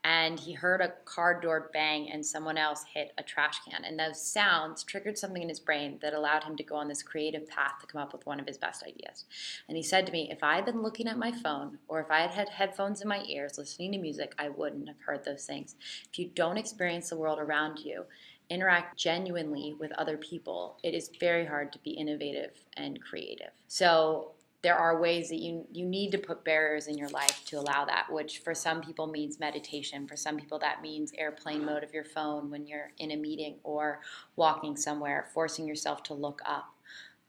and 0.07 0.39
he 0.39 0.53
heard 0.53 0.81
a 0.81 0.93
car 1.05 1.41
door 1.41 1.69
bang 1.73 2.09
and 2.13 2.25
someone 2.25 2.57
else 2.57 2.85
hit 2.95 3.13
a 3.19 3.25
trash 3.25 3.59
can. 3.69 3.85
And 3.85 3.99
those 3.99 4.25
sounds 4.25 4.85
triggered 4.85 5.19
something 5.19 5.43
in 5.43 5.49
his 5.49 5.59
brain 5.59 5.99
that 6.01 6.15
allowed 6.15 6.45
him 6.45 6.55
to 6.59 6.63
go 6.63 6.77
on 6.77 6.87
this 6.87 7.03
creative 7.03 7.49
path 7.49 7.81
to 7.81 7.89
come 7.89 8.01
up 8.01 8.13
with 8.13 8.25
one 8.25 8.39
of 8.39 8.47
his 8.47 8.57
best 8.57 8.85
ideas. 8.85 9.25
And 9.67 9.77
he 9.77 9.83
said 9.83 10.07
to 10.07 10.13
me, 10.13 10.31
If 10.31 10.45
I 10.45 10.55
had 10.55 10.65
been 10.65 10.81
looking 10.81 11.09
at 11.09 11.19
my 11.19 11.33
phone 11.33 11.79
or 11.89 12.01
if 12.01 12.09
I 12.09 12.21
had 12.21 12.31
had 12.31 12.51
headphones 12.51 13.03
in 13.03 13.09
my 13.09 13.25
ears 13.27 13.59
listening 13.59 13.91
to 13.93 13.99
music, 13.99 14.33
I 14.39 14.49
wouldn't 14.49 14.87
have 14.87 15.01
heard 15.05 15.25
those 15.25 15.45
things. 15.45 15.75
If 16.13 16.21
you 16.21 16.31
don't 16.33 16.57
experience 16.57 17.11
the 17.11 17.19
world 17.19 17.41
around 17.41 17.81
you, 17.81 18.05
interact 18.49 18.97
genuinely 18.97 19.75
with 19.77 19.91
other 19.95 20.17
people, 20.17 20.79
it 20.85 20.95
is 20.95 21.11
very 21.19 21.47
hard 21.47 21.73
to 21.73 21.81
be 21.81 21.91
innovative 21.91 22.53
and 22.77 23.03
creative. 23.03 23.51
So 23.67 24.36
there 24.63 24.77
are 24.77 25.01
ways 25.01 25.29
that 25.29 25.39
you 25.39 25.67
you 25.73 25.85
need 25.85 26.11
to 26.11 26.19
put 26.19 26.45
barriers 26.45 26.87
in 26.87 26.99
your 26.99 27.09
life 27.11 27.43
to 27.47 27.59
allow 27.59 27.85
that 27.85 28.07
which 28.11 28.39
for 28.39 28.55
some 28.55 28.81
people 28.81 29.07
means 29.07 29.39
meditation 29.39 30.07
for 30.07 30.17
some 30.17 30.37
people 30.37 30.59
that 30.59 30.83
means 30.83 31.13
airplane 31.19 31.65
mode 31.65 31.85
of 31.85 31.93
your 31.93 32.05
phone 32.05 32.51
when 32.51 32.67
you're 32.67 32.91
in 32.99 33.11
a 33.11 33.17
meeting 33.17 33.57
or 33.63 34.01
walking 34.35 34.77
somewhere 34.77 35.29
forcing 35.35 35.67
yourself 35.69 36.03
to 36.03 36.15
look 36.15 36.41
up 36.45 36.77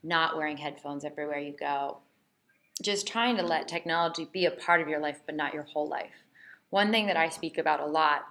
not 0.04 0.38
wearing 0.38 0.58
headphones 0.58 1.04
everywhere 1.04 1.40
you 1.40 1.54
go. 1.58 1.98
Just 2.82 3.08
trying 3.08 3.38
to 3.38 3.44
let 3.44 3.68
technology 3.68 4.28
be 4.32 4.46
a 4.46 4.52
part 4.52 4.82
of 4.82 4.88
your 4.88 5.00
life 5.00 5.20
but 5.26 5.36
not 5.36 5.54
your 5.54 5.64
whole 5.64 5.88
life. 5.88 6.14
One 6.70 6.92
thing 6.92 7.08
that 7.08 7.18
i 7.18 7.30
speak 7.30 7.58
about 7.58 7.80
a 7.80 7.86
lot 7.86 8.26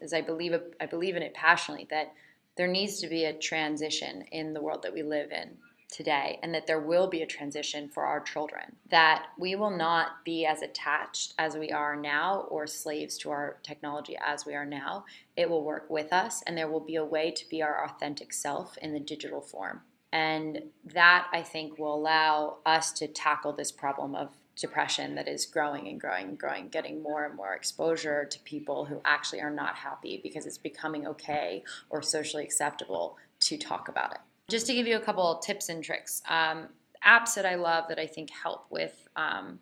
is 0.00 0.12
i 0.12 0.20
believe 0.20 0.52
i 0.80 0.86
believe 0.86 1.16
in 1.16 1.22
it 1.22 1.34
passionately 1.34 1.86
that 1.90 2.12
there 2.56 2.66
needs 2.66 3.00
to 3.00 3.08
be 3.08 3.24
a 3.24 3.32
transition 3.32 4.22
in 4.32 4.52
the 4.52 4.60
world 4.60 4.82
that 4.82 4.92
we 4.92 5.02
live 5.02 5.30
in 5.30 5.56
today 5.92 6.40
and 6.42 6.52
that 6.54 6.66
there 6.66 6.80
will 6.80 7.06
be 7.06 7.22
a 7.22 7.26
transition 7.26 7.88
for 7.88 8.04
our 8.04 8.20
children 8.20 8.76
that 8.90 9.26
we 9.38 9.54
will 9.54 9.70
not 9.70 10.24
be 10.24 10.44
as 10.44 10.62
attached 10.62 11.34
as 11.38 11.54
we 11.54 11.70
are 11.70 11.94
now 11.94 12.46
or 12.48 12.66
slaves 12.66 13.16
to 13.18 13.30
our 13.30 13.58
technology 13.62 14.16
as 14.24 14.44
we 14.44 14.54
are 14.54 14.64
now. 14.64 15.04
It 15.36 15.48
will 15.48 15.64
work 15.64 15.88
with 15.88 16.12
us 16.12 16.42
and 16.46 16.56
there 16.56 16.68
will 16.68 16.80
be 16.80 16.96
a 16.96 17.04
way 17.04 17.30
to 17.30 17.48
be 17.48 17.62
our 17.62 17.84
authentic 17.84 18.32
self 18.32 18.76
in 18.78 18.92
the 18.92 19.00
digital 19.00 19.40
form. 19.40 19.82
And 20.14 20.64
that 20.84 21.28
i 21.32 21.42
think 21.42 21.78
will 21.78 21.94
allow 21.94 22.58
us 22.66 22.92
to 22.92 23.06
tackle 23.06 23.52
this 23.52 23.72
problem 23.72 24.14
of 24.14 24.30
depression 24.56 25.14
that 25.14 25.28
is 25.28 25.46
growing 25.46 25.88
and 25.88 25.98
growing 25.98 26.28
and 26.28 26.38
growing, 26.38 26.68
getting 26.68 27.02
more 27.02 27.24
and 27.24 27.34
more 27.34 27.54
exposure 27.54 28.26
to 28.26 28.38
people 28.40 28.84
who 28.84 29.00
actually 29.04 29.40
are 29.40 29.50
not 29.50 29.76
happy 29.76 30.20
because 30.22 30.44
it's 30.44 30.58
becoming 30.58 31.06
okay 31.06 31.64
or 31.88 32.02
socially 32.02 32.44
acceptable 32.44 33.16
to 33.40 33.56
talk 33.56 33.88
about 33.88 34.12
it 34.12 34.20
just 34.52 34.66
to 34.66 34.74
give 34.74 34.86
you 34.86 34.96
a 34.96 35.00
couple 35.00 35.38
tips 35.38 35.70
and 35.70 35.82
tricks, 35.82 36.22
um, 36.28 36.68
apps 37.04 37.34
that 37.34 37.46
I 37.46 37.54
love 37.54 37.86
that 37.88 37.98
I 37.98 38.06
think 38.06 38.30
help 38.30 38.66
with 38.70 39.08
um, 39.16 39.58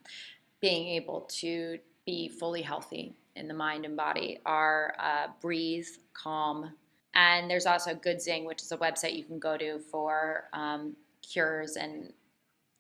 being 0.61 0.89
able 0.89 1.23
to 1.41 1.79
be 2.05 2.29
fully 2.29 2.61
healthy 2.61 3.15
in 3.37 3.47
the 3.47 3.55
mind 3.55 3.85
and 3.85 3.97
body 3.97 4.41
are 4.45 4.95
uh, 4.99 5.29
Breathe, 5.41 5.87
Calm, 6.13 6.73
and 7.15 7.49
there's 7.49 7.67
also 7.67 7.95
Goodzing, 7.95 8.45
which 8.45 8.63
is 8.63 8.73
a 8.73 8.77
website 8.77 9.17
you 9.17 9.25
can 9.25 9.39
go 9.39 9.57
to 9.57 9.79
for 9.79 10.49
um, 10.53 10.97
cures 11.23 11.77
and 11.77 12.13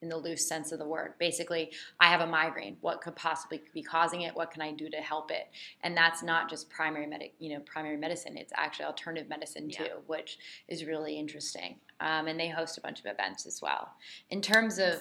in 0.02 0.08
the 0.08 0.16
loose 0.16 0.46
sense 0.46 0.72
of 0.72 0.78
the 0.78 0.86
word. 0.86 1.14
Basically, 1.18 1.70
I 1.98 2.06
have 2.06 2.20
a 2.20 2.26
migraine. 2.26 2.76
What 2.80 3.00
could 3.00 3.16
possibly 3.16 3.62
be 3.74 3.82
causing 3.82 4.22
it? 4.22 4.34
What 4.34 4.50
can 4.50 4.62
I 4.62 4.72
do 4.72 4.88
to 4.90 4.96
help 4.98 5.30
it? 5.30 5.48
And 5.82 5.96
that's 5.96 6.22
not 6.22 6.48
just 6.48 6.70
primary 6.70 7.06
medic, 7.06 7.34
you 7.38 7.50
know, 7.50 7.60
primary 7.60 7.96
medicine. 7.96 8.36
It's 8.36 8.52
actually 8.56 8.86
alternative 8.86 9.28
medicine 9.28 9.70
too, 9.70 9.84
yeah. 9.84 9.94
which 10.06 10.38
is 10.68 10.84
really 10.84 11.18
interesting. 11.18 11.76
Um, 12.00 12.28
and 12.28 12.40
they 12.40 12.48
host 12.48 12.78
a 12.78 12.80
bunch 12.80 13.00
of 13.00 13.06
events 13.06 13.46
as 13.46 13.60
well. 13.60 13.90
In 14.30 14.40
terms 14.40 14.78
of 14.78 14.96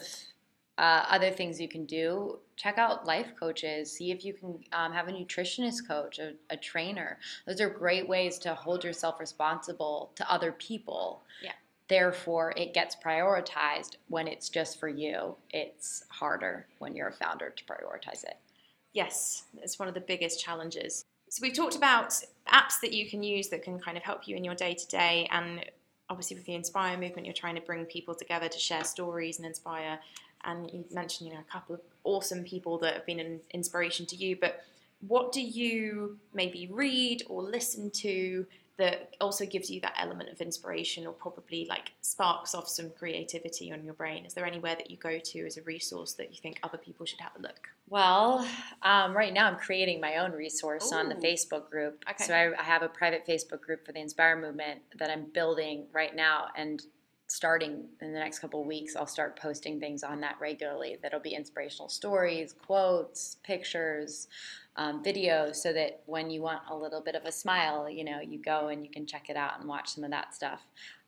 uh, 0.78 1.06
other 1.10 1.30
things 1.30 1.60
you 1.60 1.68
can 1.68 1.86
do, 1.86 2.40
check 2.56 2.78
out 2.78 3.06
life 3.06 3.34
coaches. 3.40 3.92
See 3.92 4.12
if 4.12 4.24
you 4.26 4.34
can 4.34 4.60
um, 4.74 4.92
have 4.92 5.08
a 5.08 5.12
nutritionist 5.12 5.88
coach, 5.88 6.20
a, 6.20 6.34
a 6.50 6.58
trainer. 6.58 7.20
Those 7.46 7.62
are 7.62 7.70
great 7.70 8.08
ways 8.08 8.38
to 8.40 8.54
hold 8.54 8.84
yourself 8.84 9.20
responsible 9.20 10.12
to 10.16 10.30
other 10.32 10.52
people. 10.52 11.24
Yeah 11.42 11.52
Therefore, 11.90 12.54
it 12.56 12.76
gets 12.76 12.96
prioritized 12.96 13.98
when 14.08 14.28
it's 14.28 14.48
just 14.48 14.80
for 14.80 14.88
you. 14.88 15.36
It's 15.50 16.04
harder 16.10 16.68
when 16.78 16.96
you're 16.96 17.08
a 17.08 17.14
founder 17.14 17.50
to 17.50 17.64
prioritize 17.66 18.24
it. 18.24 18.38
Yes, 18.94 19.44
it's 19.58 19.80
one 19.80 19.88
of 19.88 19.96
the 19.96 20.02
biggest 20.02 20.40
challenges. 20.40 21.06
So, 21.30 21.42
we've 21.42 21.54
talked 21.54 21.76
about 21.76 22.10
apps 22.48 22.80
that 22.82 22.94
you 22.94 23.10
can 23.10 23.24
use 23.24 23.50
that 23.50 23.64
can 23.64 23.80
kind 23.80 23.98
of 23.98 24.04
help 24.04 24.28
you 24.28 24.36
in 24.36 24.44
your 24.44 24.56
day 24.56 24.76
to 24.76 24.88
day. 24.88 25.28
And 25.32 25.66
obviously, 26.12 26.38
with 26.38 26.46
the 26.46 26.54
Inspire 26.54 26.96
movement, 26.96 27.26
you're 27.26 27.34
trying 27.34 27.56
to 27.56 27.62
bring 27.62 27.86
people 27.86 28.14
together 28.14 28.48
to 28.48 28.60
share 28.60 28.84
stories 28.84 29.38
and 29.38 29.46
inspire. 29.48 30.00
And 30.44 30.72
you 30.72 30.86
mentioned, 30.92 31.30
you 31.30 31.34
know, 31.34 31.42
a 31.42 31.52
couple 31.52 31.76
of 31.76 31.82
awesome 32.04 32.44
people 32.44 32.78
that 32.80 32.94
have 32.94 33.06
been 33.08 33.20
an 33.20 33.40
inspiration 33.52 34.06
to 34.08 34.16
you. 34.16 34.36
But 34.40 34.64
what 35.08 35.32
do 35.32 35.42
you 35.42 36.20
maybe 36.34 36.68
read 36.72 37.24
or 37.30 37.42
listen 37.42 37.90
to 37.92 38.46
that 38.80 39.14
also 39.22 39.46
gives 39.46 39.70
you 39.70 39.82
that 39.82 39.94
element 39.98 40.30
of 40.30 40.40
inspiration 40.40 41.06
or 41.06 41.14
probably 41.14 41.68
like 41.70 41.92
sparks 42.02 42.56
off 42.56 42.68
some 42.68 42.90
creativity 42.98 43.72
on 43.72 43.84
your 43.84 43.94
brain? 43.94 44.26
Is 44.26 44.34
there 44.34 44.46
anywhere 44.46 44.76
that 44.76 44.90
you 44.90 44.98
go 44.98 45.20
to 45.20 45.46
as 45.46 45.58
a 45.58 45.62
resource 45.64 46.14
that 46.14 46.32
you 46.32 46.38
think 46.42 46.60
other 46.64 46.78
people 46.78 47.06
should 47.06 47.20
have 47.20 47.34
a 47.38 47.42
look? 47.42 47.68
Well, 47.90 48.48
um, 48.82 49.16
right 49.16 49.34
now 49.34 49.48
I'm 49.48 49.58
creating 49.58 50.00
my 50.00 50.18
own 50.18 50.32
resource 50.32 50.92
Ooh. 50.92 50.96
on 50.96 51.10
the 51.10 51.16
Facebook 51.16 51.70
group. 51.70 52.04
Okay. 52.10 52.24
So 52.24 52.34
I, 52.34 52.52
I 52.58 52.64
have 52.64 52.82
a 52.82 52.88
private 52.90 53.28
Facebook 53.28 53.62
group 53.62 53.86
for 53.86 53.92
the 53.92 54.00
Inspire 54.00 54.40
Movement 54.40 54.80
that 54.98 55.12
I'm 55.12 55.26
building 55.34 55.88
right 55.92 56.16
now, 56.16 56.46
and 56.56 56.82
starting 57.30 57.86
in 58.02 58.12
the 58.12 58.20
next 58.20 58.40
couple 58.40 58.64
weeks, 58.66 58.96
I'll 58.96 59.06
start 59.06 59.40
posting 59.40 59.80
things 59.80 60.04
on 60.04 60.20
that 60.22 60.36
regularly. 60.42 60.98
That'll 61.02 61.20
be 61.20 61.36
inspirational 61.36 61.88
stories, 61.88 62.54
quotes, 62.54 63.38
pictures, 63.44 64.28
um, 64.76 65.04
videos 65.04 65.58
so 65.58 65.72
that 65.74 66.02
when 66.08 66.32
you 66.32 66.42
want 66.42 66.62
a 66.70 66.76
little 66.76 67.02
bit 67.02 67.16
of 67.16 67.26
a 67.26 67.32
smile, 67.32 67.88
you 67.90 68.04
know, 68.04 68.20
you 68.20 68.42
go 68.42 68.70
and 68.70 68.84
you 68.84 68.90
can 68.90 69.06
check 69.06 69.30
it 69.30 69.38
out 69.38 69.60
and 69.60 69.70
watch 69.70 69.90
some 69.90 70.04
of 70.04 70.10
that 70.10 70.34
stuff. 70.34 70.62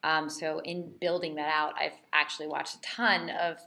Um, 0.04 0.30
so 0.30 0.60
in 0.64 0.92
building 1.02 1.36
that 1.36 1.50
out, 1.50 1.74
I've 1.80 1.98
actually 2.14 2.48
watched 2.48 2.76
a 2.76 2.82
ton 2.82 3.32
of 3.32 3.58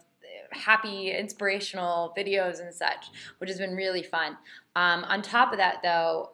happy, 0.52 1.10
inspirational 1.10 2.14
videos 2.16 2.60
and 2.60 2.72
such, 2.72 3.10
which 3.38 3.50
has 3.50 3.58
been 3.58 3.74
really 3.74 4.02
fun. 4.02 4.36
Um, 4.76 5.04
on 5.04 5.22
top 5.22 5.52
of 5.52 5.58
that, 5.58 5.80
though, 5.82 6.30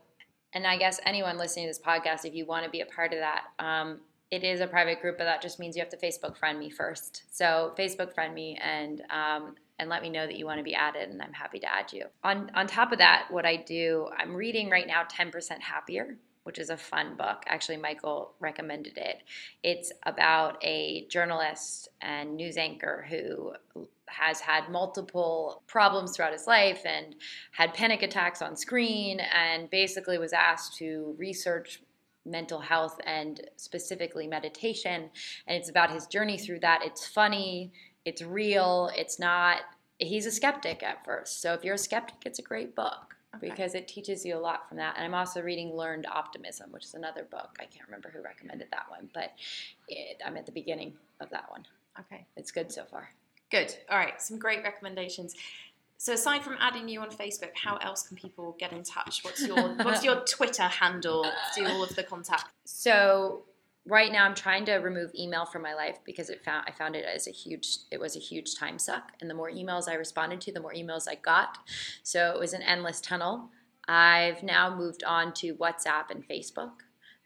and 0.52 0.66
I 0.66 0.76
guess 0.76 1.00
anyone 1.06 1.38
listening 1.38 1.66
to 1.66 1.70
this 1.70 1.78
podcast, 1.78 2.24
if 2.24 2.34
you 2.34 2.44
want 2.44 2.64
to 2.64 2.70
be 2.70 2.80
a 2.80 2.86
part 2.86 3.12
of 3.12 3.20
that, 3.20 3.44
um, 3.58 4.00
it 4.30 4.44
is 4.44 4.60
a 4.60 4.66
private 4.66 5.00
group, 5.00 5.18
but 5.18 5.24
that 5.24 5.42
just 5.42 5.58
means 5.58 5.76
you 5.76 5.82
have 5.82 5.90
to 5.90 5.96
Facebook 5.96 6.36
friend 6.36 6.58
me 6.58 6.70
first. 6.70 7.24
So 7.30 7.74
Facebook 7.76 8.14
friend 8.14 8.34
me, 8.34 8.58
and 8.62 9.02
um, 9.10 9.54
and 9.80 9.88
let 9.88 10.02
me 10.02 10.10
know 10.10 10.26
that 10.26 10.36
you 10.36 10.44
want 10.44 10.58
to 10.58 10.64
be 10.64 10.74
added, 10.74 11.08
and 11.08 11.22
I'm 11.22 11.32
happy 11.32 11.58
to 11.58 11.72
add 11.72 11.92
you. 11.92 12.04
On, 12.22 12.50
on 12.54 12.66
top 12.66 12.92
of 12.92 12.98
that, 12.98 13.28
what 13.30 13.46
I 13.46 13.56
do, 13.56 14.08
I'm 14.16 14.34
reading 14.36 14.68
right 14.68 14.86
now 14.86 15.04
10% 15.04 15.32
Happier, 15.58 16.18
which 16.44 16.58
is 16.58 16.68
a 16.68 16.76
fun 16.76 17.16
book. 17.16 17.44
Actually, 17.46 17.78
Michael 17.78 18.34
recommended 18.40 18.98
it. 18.98 19.22
It's 19.62 19.90
about 20.04 20.62
a 20.62 21.06
journalist 21.08 21.88
and 22.02 22.36
news 22.36 22.58
anchor 22.58 23.06
who 23.08 23.54
has 24.04 24.40
had 24.40 24.68
multiple 24.68 25.62
problems 25.66 26.14
throughout 26.14 26.32
his 26.32 26.46
life 26.46 26.82
and 26.84 27.14
had 27.52 27.72
panic 27.72 28.02
attacks 28.02 28.42
on 28.42 28.56
screen 28.56 29.20
and 29.20 29.70
basically 29.70 30.18
was 30.18 30.34
asked 30.34 30.76
to 30.76 31.14
research 31.16 31.80
mental 32.26 32.60
health 32.60 33.00
and 33.06 33.40
specifically 33.56 34.26
meditation 34.26 35.10
and 35.46 35.56
it's 35.56 35.70
about 35.70 35.90
his 35.90 36.06
journey 36.06 36.36
through 36.36 36.60
that 36.60 36.80
it's 36.84 37.06
funny 37.06 37.72
it's 38.04 38.22
real. 38.22 38.90
It's 38.96 39.18
not. 39.18 39.60
He's 39.98 40.26
a 40.26 40.30
skeptic 40.30 40.82
at 40.82 41.04
first. 41.04 41.42
So 41.42 41.52
if 41.52 41.64
you're 41.64 41.74
a 41.74 41.78
skeptic, 41.78 42.16
it's 42.24 42.38
a 42.38 42.42
great 42.42 42.74
book 42.74 43.16
okay. 43.36 43.50
because 43.50 43.74
it 43.74 43.86
teaches 43.86 44.24
you 44.24 44.36
a 44.36 44.40
lot 44.40 44.68
from 44.68 44.78
that. 44.78 44.94
And 44.96 45.04
I'm 45.04 45.14
also 45.14 45.42
reading 45.42 45.76
Learned 45.76 46.06
Optimism, 46.06 46.72
which 46.72 46.84
is 46.84 46.94
another 46.94 47.24
book. 47.30 47.50
I 47.60 47.66
can't 47.66 47.86
remember 47.86 48.10
who 48.10 48.22
recommended 48.22 48.68
that 48.70 48.86
one, 48.88 49.10
but 49.12 49.32
it, 49.88 50.16
I'm 50.24 50.36
at 50.38 50.46
the 50.46 50.52
beginning 50.52 50.94
of 51.20 51.28
that 51.30 51.50
one. 51.50 51.66
Okay. 51.98 52.24
It's 52.36 52.50
good 52.50 52.72
so 52.72 52.84
far. 52.84 53.10
Good. 53.50 53.74
All 53.90 53.98
right. 53.98 54.20
Some 54.22 54.38
great 54.38 54.62
recommendations. 54.62 55.34
So 56.00 56.14
aside 56.14 56.42
from 56.42 56.56
adding 56.60 56.88
you 56.88 57.02
on 57.02 57.10
Facebook, 57.10 57.50
how 57.54 57.76
else 57.76 58.08
can 58.08 58.16
people 58.16 58.56
get 58.58 58.72
in 58.72 58.82
touch? 58.82 59.22
What's 59.22 59.46
your 59.46 59.74
what's 59.84 60.02
your 60.02 60.20
Twitter 60.26 60.62
handle? 60.62 61.30
Do 61.54 61.66
all 61.66 61.82
of 61.82 61.94
the 61.94 62.02
contact. 62.02 62.46
So 62.64 63.42
right 63.86 64.10
now 64.10 64.24
I'm 64.24 64.34
trying 64.34 64.64
to 64.64 64.76
remove 64.76 65.10
email 65.14 65.44
from 65.44 65.60
my 65.60 65.74
life 65.74 65.98
because 66.06 66.30
it 66.30 66.42
found 66.42 66.64
I 66.66 66.72
found 66.72 66.96
it 66.96 67.04
as 67.04 67.28
a 67.28 67.30
huge 67.30 67.80
it 67.90 68.00
was 68.00 68.16
a 68.16 68.18
huge 68.18 68.56
time 68.56 68.78
suck 68.78 69.12
and 69.20 69.28
the 69.28 69.34
more 69.34 69.50
emails 69.50 69.90
I 69.90 69.94
responded 69.94 70.40
to 70.40 70.52
the 70.52 70.60
more 70.60 70.72
emails 70.72 71.06
I 71.06 71.16
got 71.16 71.58
so 72.02 72.32
it 72.34 72.40
was 72.40 72.54
an 72.54 72.62
endless 72.62 73.02
tunnel 73.02 73.50
I've 73.86 74.42
now 74.42 74.74
moved 74.74 75.04
on 75.04 75.34
to 75.34 75.54
WhatsApp 75.56 76.10
and 76.10 76.26
Facebook 76.26 76.72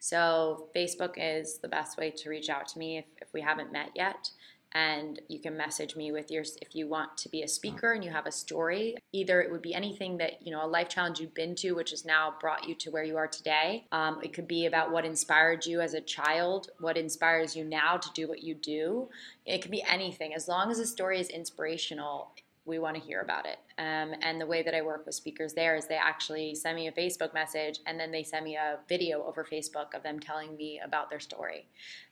so 0.00 0.68
Facebook 0.74 1.14
is 1.16 1.58
the 1.58 1.68
best 1.68 1.96
way 1.96 2.10
to 2.10 2.28
reach 2.28 2.50
out 2.50 2.66
to 2.68 2.78
me 2.80 2.98
if, 2.98 3.04
if 3.22 3.32
we 3.32 3.40
haven't 3.40 3.72
met 3.72 3.90
yet 3.94 4.30
and 4.74 5.20
you 5.28 5.38
can 5.38 5.56
message 5.56 5.96
me 5.96 6.10
with 6.10 6.30
your 6.30 6.44
if 6.60 6.74
you 6.74 6.88
want 6.88 7.16
to 7.16 7.28
be 7.28 7.42
a 7.42 7.48
speaker 7.48 7.92
and 7.92 8.04
you 8.04 8.10
have 8.10 8.26
a 8.26 8.32
story. 8.32 8.96
Either 9.12 9.40
it 9.40 9.50
would 9.50 9.62
be 9.62 9.74
anything 9.74 10.16
that 10.18 10.44
you 10.44 10.50
know 10.50 10.64
a 10.64 10.66
life 10.66 10.88
challenge 10.88 11.20
you've 11.20 11.34
been 11.34 11.54
to 11.54 11.72
which 11.72 11.90
has 11.90 12.04
now 12.04 12.34
brought 12.40 12.68
you 12.68 12.74
to 12.74 12.90
where 12.90 13.04
you 13.04 13.16
are 13.16 13.28
today. 13.28 13.86
Um, 13.92 14.20
it 14.22 14.32
could 14.32 14.48
be 14.48 14.66
about 14.66 14.90
what 14.90 15.04
inspired 15.04 15.64
you 15.66 15.80
as 15.80 15.94
a 15.94 16.00
child 16.00 16.70
what 16.80 16.96
inspires 16.96 17.56
you 17.56 17.64
now 17.64 17.96
to 17.96 18.08
do 18.14 18.28
what 18.28 18.42
you 18.42 18.54
do. 18.54 19.08
It 19.46 19.62
could 19.62 19.70
be 19.70 19.84
anything. 19.88 20.34
As 20.34 20.48
long 20.48 20.70
as 20.70 20.78
the 20.78 20.86
story 20.86 21.20
is 21.20 21.28
inspirational 21.28 22.32
we 22.66 22.78
want 22.78 22.96
to 22.96 23.02
hear 23.02 23.20
about 23.20 23.46
it. 23.46 23.58
Um, 23.78 24.14
and 24.22 24.40
the 24.40 24.46
way 24.46 24.62
that 24.62 24.74
I 24.74 24.82
work 24.82 25.04
with 25.04 25.14
speakers 25.14 25.52
there 25.52 25.76
is 25.76 25.86
they 25.86 25.96
actually 25.96 26.54
send 26.54 26.76
me 26.76 26.88
a 26.88 26.92
Facebook 26.92 27.34
message 27.34 27.80
and 27.86 28.00
then 28.00 28.10
they 28.10 28.22
send 28.22 28.44
me 28.44 28.56
a 28.56 28.78
video 28.88 29.22
over 29.24 29.44
Facebook 29.44 29.94
of 29.94 30.02
them 30.02 30.18
telling 30.18 30.56
me 30.56 30.80
about 30.82 31.10
their 31.10 31.20
story 31.20 31.66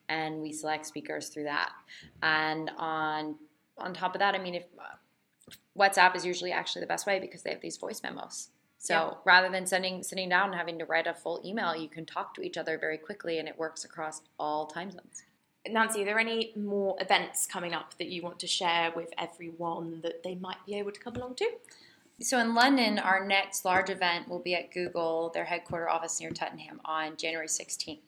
and 0.08 0.40
we 0.42 0.52
select 0.52 0.86
speakers 0.86 1.28
through 1.28 1.44
that. 1.44 1.72
And 2.22 2.70
on 2.76 3.36
on 3.78 3.94
top 3.94 4.14
of 4.14 4.18
that, 4.18 4.34
I 4.34 4.38
mean, 4.38 4.54
if 4.54 4.64
uh, 4.78 4.96
WhatsApp 5.78 6.14
is 6.14 6.26
usually 6.26 6.52
actually 6.52 6.80
the 6.80 6.86
best 6.86 7.06
way 7.06 7.18
because 7.18 7.42
they 7.42 7.50
have 7.50 7.60
these 7.60 7.78
voice 7.78 8.02
memos. 8.02 8.48
So 8.78 8.94
yeah. 8.94 9.10
rather 9.24 9.48
than 9.48 9.66
sending 9.66 10.02
sitting 10.02 10.28
down 10.28 10.48
and 10.48 10.54
having 10.54 10.78
to 10.78 10.84
write 10.84 11.06
a 11.06 11.14
full 11.14 11.40
email, 11.44 11.74
you 11.74 11.88
can 11.88 12.04
talk 12.04 12.34
to 12.34 12.42
each 12.42 12.58
other 12.58 12.78
very 12.78 12.98
quickly, 12.98 13.38
and 13.38 13.48
it 13.48 13.58
works 13.58 13.84
across 13.84 14.22
all 14.38 14.66
time 14.66 14.90
zones. 14.90 15.22
Nancy, 15.68 16.02
are 16.02 16.04
there 16.04 16.18
any 16.18 16.52
more 16.56 16.96
events 17.00 17.46
coming 17.46 17.72
up 17.72 17.96
that 17.98 18.08
you 18.08 18.22
want 18.22 18.40
to 18.40 18.46
share 18.46 18.92
with 18.96 19.12
everyone 19.16 20.00
that 20.02 20.22
they 20.24 20.34
might 20.34 20.64
be 20.66 20.74
able 20.74 20.90
to 20.90 20.98
come 20.98 21.14
along 21.14 21.36
to? 21.36 21.48
So 22.20 22.38
in 22.38 22.54
London, 22.54 22.98
our 22.98 23.24
next 23.24 23.64
large 23.64 23.88
event 23.88 24.28
will 24.28 24.40
be 24.40 24.54
at 24.54 24.72
Google, 24.72 25.30
their 25.32 25.44
headquarter 25.44 25.88
office 25.88 26.20
near 26.20 26.30
Tottenham, 26.30 26.80
on 26.84 27.16
January 27.16 27.46
16th. 27.46 27.98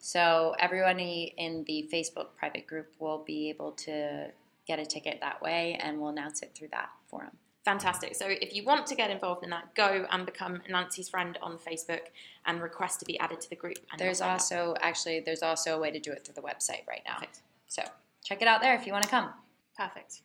So 0.00 0.54
everybody 0.58 1.34
in 1.36 1.64
the 1.64 1.88
Facebook 1.92 2.28
private 2.36 2.66
group 2.66 2.94
will 2.98 3.22
be 3.24 3.48
able 3.48 3.72
to 3.72 4.30
get 4.66 4.78
a 4.78 4.86
ticket 4.86 5.18
that 5.20 5.40
way, 5.42 5.78
and 5.80 6.00
we'll 6.00 6.10
announce 6.10 6.42
it 6.42 6.52
through 6.54 6.68
that 6.72 6.90
forum. 7.08 7.36
Fantastic. 7.64 8.14
So 8.14 8.26
if 8.26 8.54
you 8.54 8.64
want 8.64 8.86
to 8.86 8.94
get 8.94 9.10
involved 9.10 9.44
in 9.44 9.50
that, 9.50 9.74
go 9.74 10.06
and 10.10 10.24
become 10.24 10.62
Nancy's 10.68 11.10
friend 11.10 11.38
on 11.42 11.58
Facebook 11.58 12.00
and 12.46 12.62
request 12.62 13.00
to 13.00 13.06
be 13.06 13.18
added 13.18 13.40
to 13.42 13.50
the 13.50 13.56
group. 13.56 13.78
there's 13.98 14.22
also 14.22 14.74
actually 14.80 15.20
there's 15.20 15.42
also 15.42 15.76
a 15.76 15.78
way 15.78 15.90
to 15.90 16.00
do 16.00 16.10
it 16.10 16.24
through 16.24 16.34
the 16.34 16.40
website 16.40 16.86
right 16.88 17.02
now. 17.06 17.14
Perfect. 17.14 17.42
So 17.68 17.82
check 18.24 18.40
it 18.40 18.48
out 18.48 18.62
there 18.62 18.74
if 18.74 18.86
you 18.86 18.92
want 18.92 19.04
to 19.04 19.10
come. 19.10 19.30
Perfect. 19.76 20.22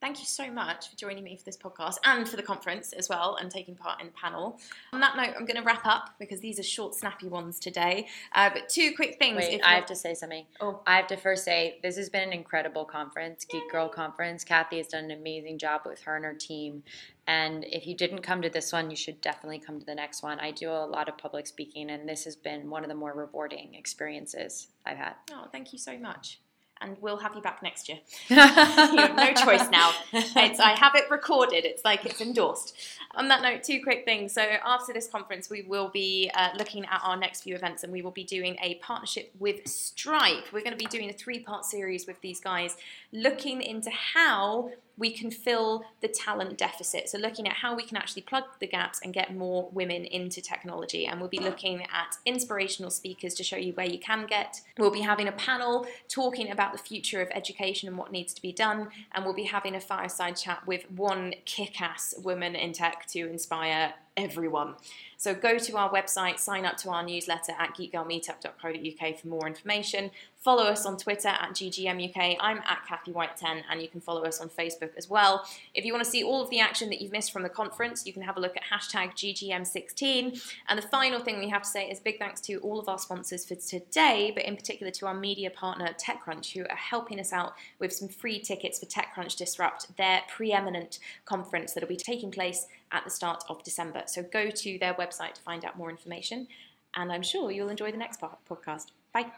Thank 0.00 0.20
you 0.20 0.26
so 0.26 0.50
much 0.50 0.90
for 0.90 0.96
joining 0.96 1.24
me 1.24 1.36
for 1.36 1.44
this 1.44 1.56
podcast 1.56 1.96
and 2.04 2.28
for 2.28 2.36
the 2.36 2.42
conference 2.42 2.92
as 2.92 3.08
well 3.08 3.36
and 3.40 3.50
taking 3.50 3.74
part 3.74 4.00
in 4.00 4.08
the 4.08 4.12
panel. 4.12 4.60
On 4.92 5.00
that 5.00 5.16
note, 5.16 5.34
I'm 5.36 5.46
going 5.46 5.56
to 5.56 5.62
wrap 5.62 5.86
up 5.86 6.10
because 6.18 6.40
these 6.40 6.58
are 6.58 6.64
short, 6.64 6.94
snappy 6.94 7.26
ones 7.26 7.58
today. 7.58 8.06
Uh, 8.34 8.50
but 8.52 8.68
two 8.68 8.92
quick 8.94 9.18
things. 9.18 9.38
Wait, 9.38 9.62
I 9.62 9.74
have 9.74 9.86
to 9.86 9.96
say 9.96 10.12
something. 10.12 10.44
Oh. 10.60 10.82
I 10.86 10.96
have 10.96 11.06
to 11.06 11.16
first 11.16 11.44
say 11.44 11.78
this 11.82 11.96
has 11.96 12.10
been 12.10 12.22
an 12.22 12.32
incredible 12.34 12.84
conference, 12.84 13.46
Geek 13.46 13.70
Girl 13.72 13.88
Conference. 13.88 14.44
Kathy 14.44 14.76
has 14.76 14.88
done 14.88 15.04
an 15.04 15.10
amazing 15.12 15.56
job 15.56 15.82
with 15.86 16.02
her 16.02 16.16
and 16.16 16.24
her 16.26 16.34
team. 16.34 16.82
And 17.26 17.64
if 17.64 17.86
you 17.86 17.96
didn't 17.96 18.20
come 18.20 18.42
to 18.42 18.50
this 18.50 18.72
one, 18.72 18.90
you 18.90 18.96
should 18.96 19.22
definitely 19.22 19.58
come 19.58 19.80
to 19.80 19.86
the 19.86 19.94
next 19.94 20.22
one. 20.22 20.38
I 20.38 20.50
do 20.50 20.70
a 20.70 20.84
lot 20.84 21.08
of 21.08 21.16
public 21.16 21.46
speaking, 21.46 21.88
and 21.88 22.06
this 22.06 22.24
has 22.24 22.36
been 22.36 22.68
one 22.68 22.82
of 22.82 22.90
the 22.90 22.94
more 22.94 23.14
rewarding 23.14 23.74
experiences 23.74 24.68
I've 24.84 24.98
had. 24.98 25.14
Oh, 25.32 25.46
thank 25.50 25.72
you 25.72 25.78
so 25.78 25.96
much 25.96 26.40
and 26.84 26.96
we'll 27.00 27.16
have 27.16 27.34
you 27.34 27.40
back 27.40 27.62
next 27.62 27.88
year. 27.88 27.98
you 28.28 28.36
have 28.36 29.16
no 29.16 29.32
choice 29.32 29.68
now. 29.70 29.92
It's, 30.12 30.60
I 30.60 30.78
have 30.78 30.94
it 30.94 31.10
recorded. 31.10 31.64
It's 31.64 31.84
like 31.84 32.04
it's 32.04 32.20
endorsed. 32.20 32.76
On 33.16 33.28
that 33.28 33.42
note, 33.42 33.62
two 33.62 33.80
quick 33.82 34.04
things. 34.04 34.32
So 34.32 34.42
after 34.42 34.92
this 34.92 35.08
conference, 35.08 35.48
we 35.48 35.62
will 35.62 35.88
be 35.88 36.30
uh, 36.34 36.50
looking 36.58 36.84
at 36.84 37.00
our 37.02 37.16
next 37.16 37.42
few 37.42 37.54
events, 37.54 37.84
and 37.84 37.92
we 37.92 38.02
will 38.02 38.10
be 38.10 38.24
doing 38.24 38.56
a 38.62 38.74
partnership 38.76 39.32
with 39.38 39.66
Stripe. 39.66 40.52
We're 40.52 40.60
going 40.60 40.76
to 40.76 40.78
be 40.78 40.86
doing 40.86 41.10
a 41.10 41.12
three-part 41.12 41.64
series 41.64 42.06
with 42.06 42.20
these 42.20 42.40
guys, 42.40 42.76
looking 43.12 43.62
into 43.62 43.90
how 43.90 44.70
we 44.96 45.10
can 45.10 45.30
fill 45.30 45.84
the 46.00 46.08
talent 46.08 46.58
deficit. 46.58 47.08
So, 47.08 47.18
looking 47.18 47.46
at 47.48 47.54
how 47.54 47.74
we 47.74 47.84
can 47.84 47.96
actually 47.96 48.22
plug 48.22 48.44
the 48.60 48.66
gaps 48.66 49.00
and 49.02 49.12
get 49.12 49.34
more 49.34 49.68
women 49.72 50.04
into 50.04 50.40
technology. 50.40 51.06
And 51.06 51.20
we'll 51.20 51.28
be 51.28 51.38
looking 51.38 51.82
at 51.82 52.16
inspirational 52.24 52.90
speakers 52.90 53.34
to 53.34 53.44
show 53.44 53.56
you 53.56 53.72
where 53.72 53.86
you 53.86 53.98
can 53.98 54.26
get. 54.26 54.60
We'll 54.78 54.90
be 54.90 55.00
having 55.00 55.28
a 55.28 55.32
panel 55.32 55.86
talking 56.08 56.50
about 56.50 56.72
the 56.72 56.78
future 56.78 57.20
of 57.20 57.28
education 57.32 57.88
and 57.88 57.98
what 57.98 58.12
needs 58.12 58.32
to 58.34 58.42
be 58.42 58.52
done. 58.52 58.88
And 59.12 59.24
we'll 59.24 59.34
be 59.34 59.44
having 59.44 59.74
a 59.74 59.80
fireside 59.80 60.36
chat 60.36 60.66
with 60.66 60.90
one 60.90 61.34
kick 61.44 61.80
ass 61.80 62.14
woman 62.22 62.54
in 62.54 62.72
tech 62.72 63.06
to 63.06 63.28
inspire 63.28 63.94
everyone. 64.16 64.74
So 65.16 65.34
go 65.34 65.58
to 65.58 65.76
our 65.76 65.90
website, 65.90 66.38
sign 66.38 66.66
up 66.66 66.76
to 66.78 66.90
our 66.90 67.02
newsletter 67.02 67.52
at 67.58 67.74
geekgirlmeetup.co.uk 67.74 69.18
for 69.18 69.28
more 69.28 69.46
information. 69.46 70.10
Follow 70.36 70.64
us 70.64 70.84
on 70.84 70.98
Twitter 70.98 71.28
at 71.28 71.52
GGMUK. 71.52 72.36
I'm 72.38 72.58
at 72.58 72.84
Kathy 72.86 73.12
White 73.12 73.34
10, 73.38 73.64
and 73.70 73.80
you 73.80 73.88
can 73.88 74.02
follow 74.02 74.24
us 74.24 74.42
on 74.42 74.50
Facebook 74.50 74.90
as 74.98 75.08
well. 75.08 75.46
If 75.72 75.86
you 75.86 75.92
want 75.94 76.04
to 76.04 76.10
see 76.10 76.22
all 76.22 76.42
of 76.42 76.50
the 76.50 76.60
action 76.60 76.90
that 76.90 77.00
you've 77.00 77.12
missed 77.12 77.32
from 77.32 77.42
the 77.42 77.48
conference, 77.48 78.06
you 78.06 78.12
can 78.12 78.20
have 78.20 78.36
a 78.36 78.40
look 78.40 78.54
at 78.54 78.62
hashtag 78.70 79.12
GGM16. 79.12 80.54
And 80.68 80.78
the 80.78 80.86
final 80.86 81.20
thing 81.20 81.38
we 81.38 81.48
have 81.48 81.62
to 81.62 81.68
say 81.68 81.88
is 81.88 81.98
big 81.98 82.18
thanks 82.18 82.42
to 82.42 82.58
all 82.58 82.78
of 82.78 82.90
our 82.90 82.98
sponsors 82.98 83.46
for 83.46 83.54
today, 83.54 84.30
but 84.34 84.44
in 84.44 84.54
particular 84.54 84.92
to 84.92 85.06
our 85.06 85.14
media 85.14 85.48
partner 85.48 85.94
TechCrunch, 85.98 86.52
who 86.52 86.66
are 86.68 86.76
helping 86.76 87.18
us 87.18 87.32
out 87.32 87.54
with 87.78 87.94
some 87.94 88.08
free 88.08 88.38
tickets 88.38 88.78
for 88.78 88.84
TechCrunch 88.84 89.36
Disrupt, 89.36 89.96
their 89.96 90.20
preeminent 90.28 90.98
conference 91.24 91.72
that 91.72 91.82
will 91.82 91.88
be 91.88 91.96
taking 91.96 92.30
place 92.30 92.66
at 92.92 93.04
the 93.04 93.10
start 93.10 93.44
of 93.48 93.62
December. 93.62 94.04
So 94.06 94.22
go 94.22 94.50
to 94.50 94.78
their 94.78 94.94
website 94.94 95.34
to 95.34 95.42
find 95.42 95.64
out 95.64 95.76
more 95.76 95.90
information, 95.90 96.48
and 96.94 97.12
I'm 97.12 97.22
sure 97.22 97.50
you'll 97.50 97.68
enjoy 97.68 97.90
the 97.90 97.98
next 97.98 98.20
podcast. 98.20 98.86
Bye. 99.12 99.34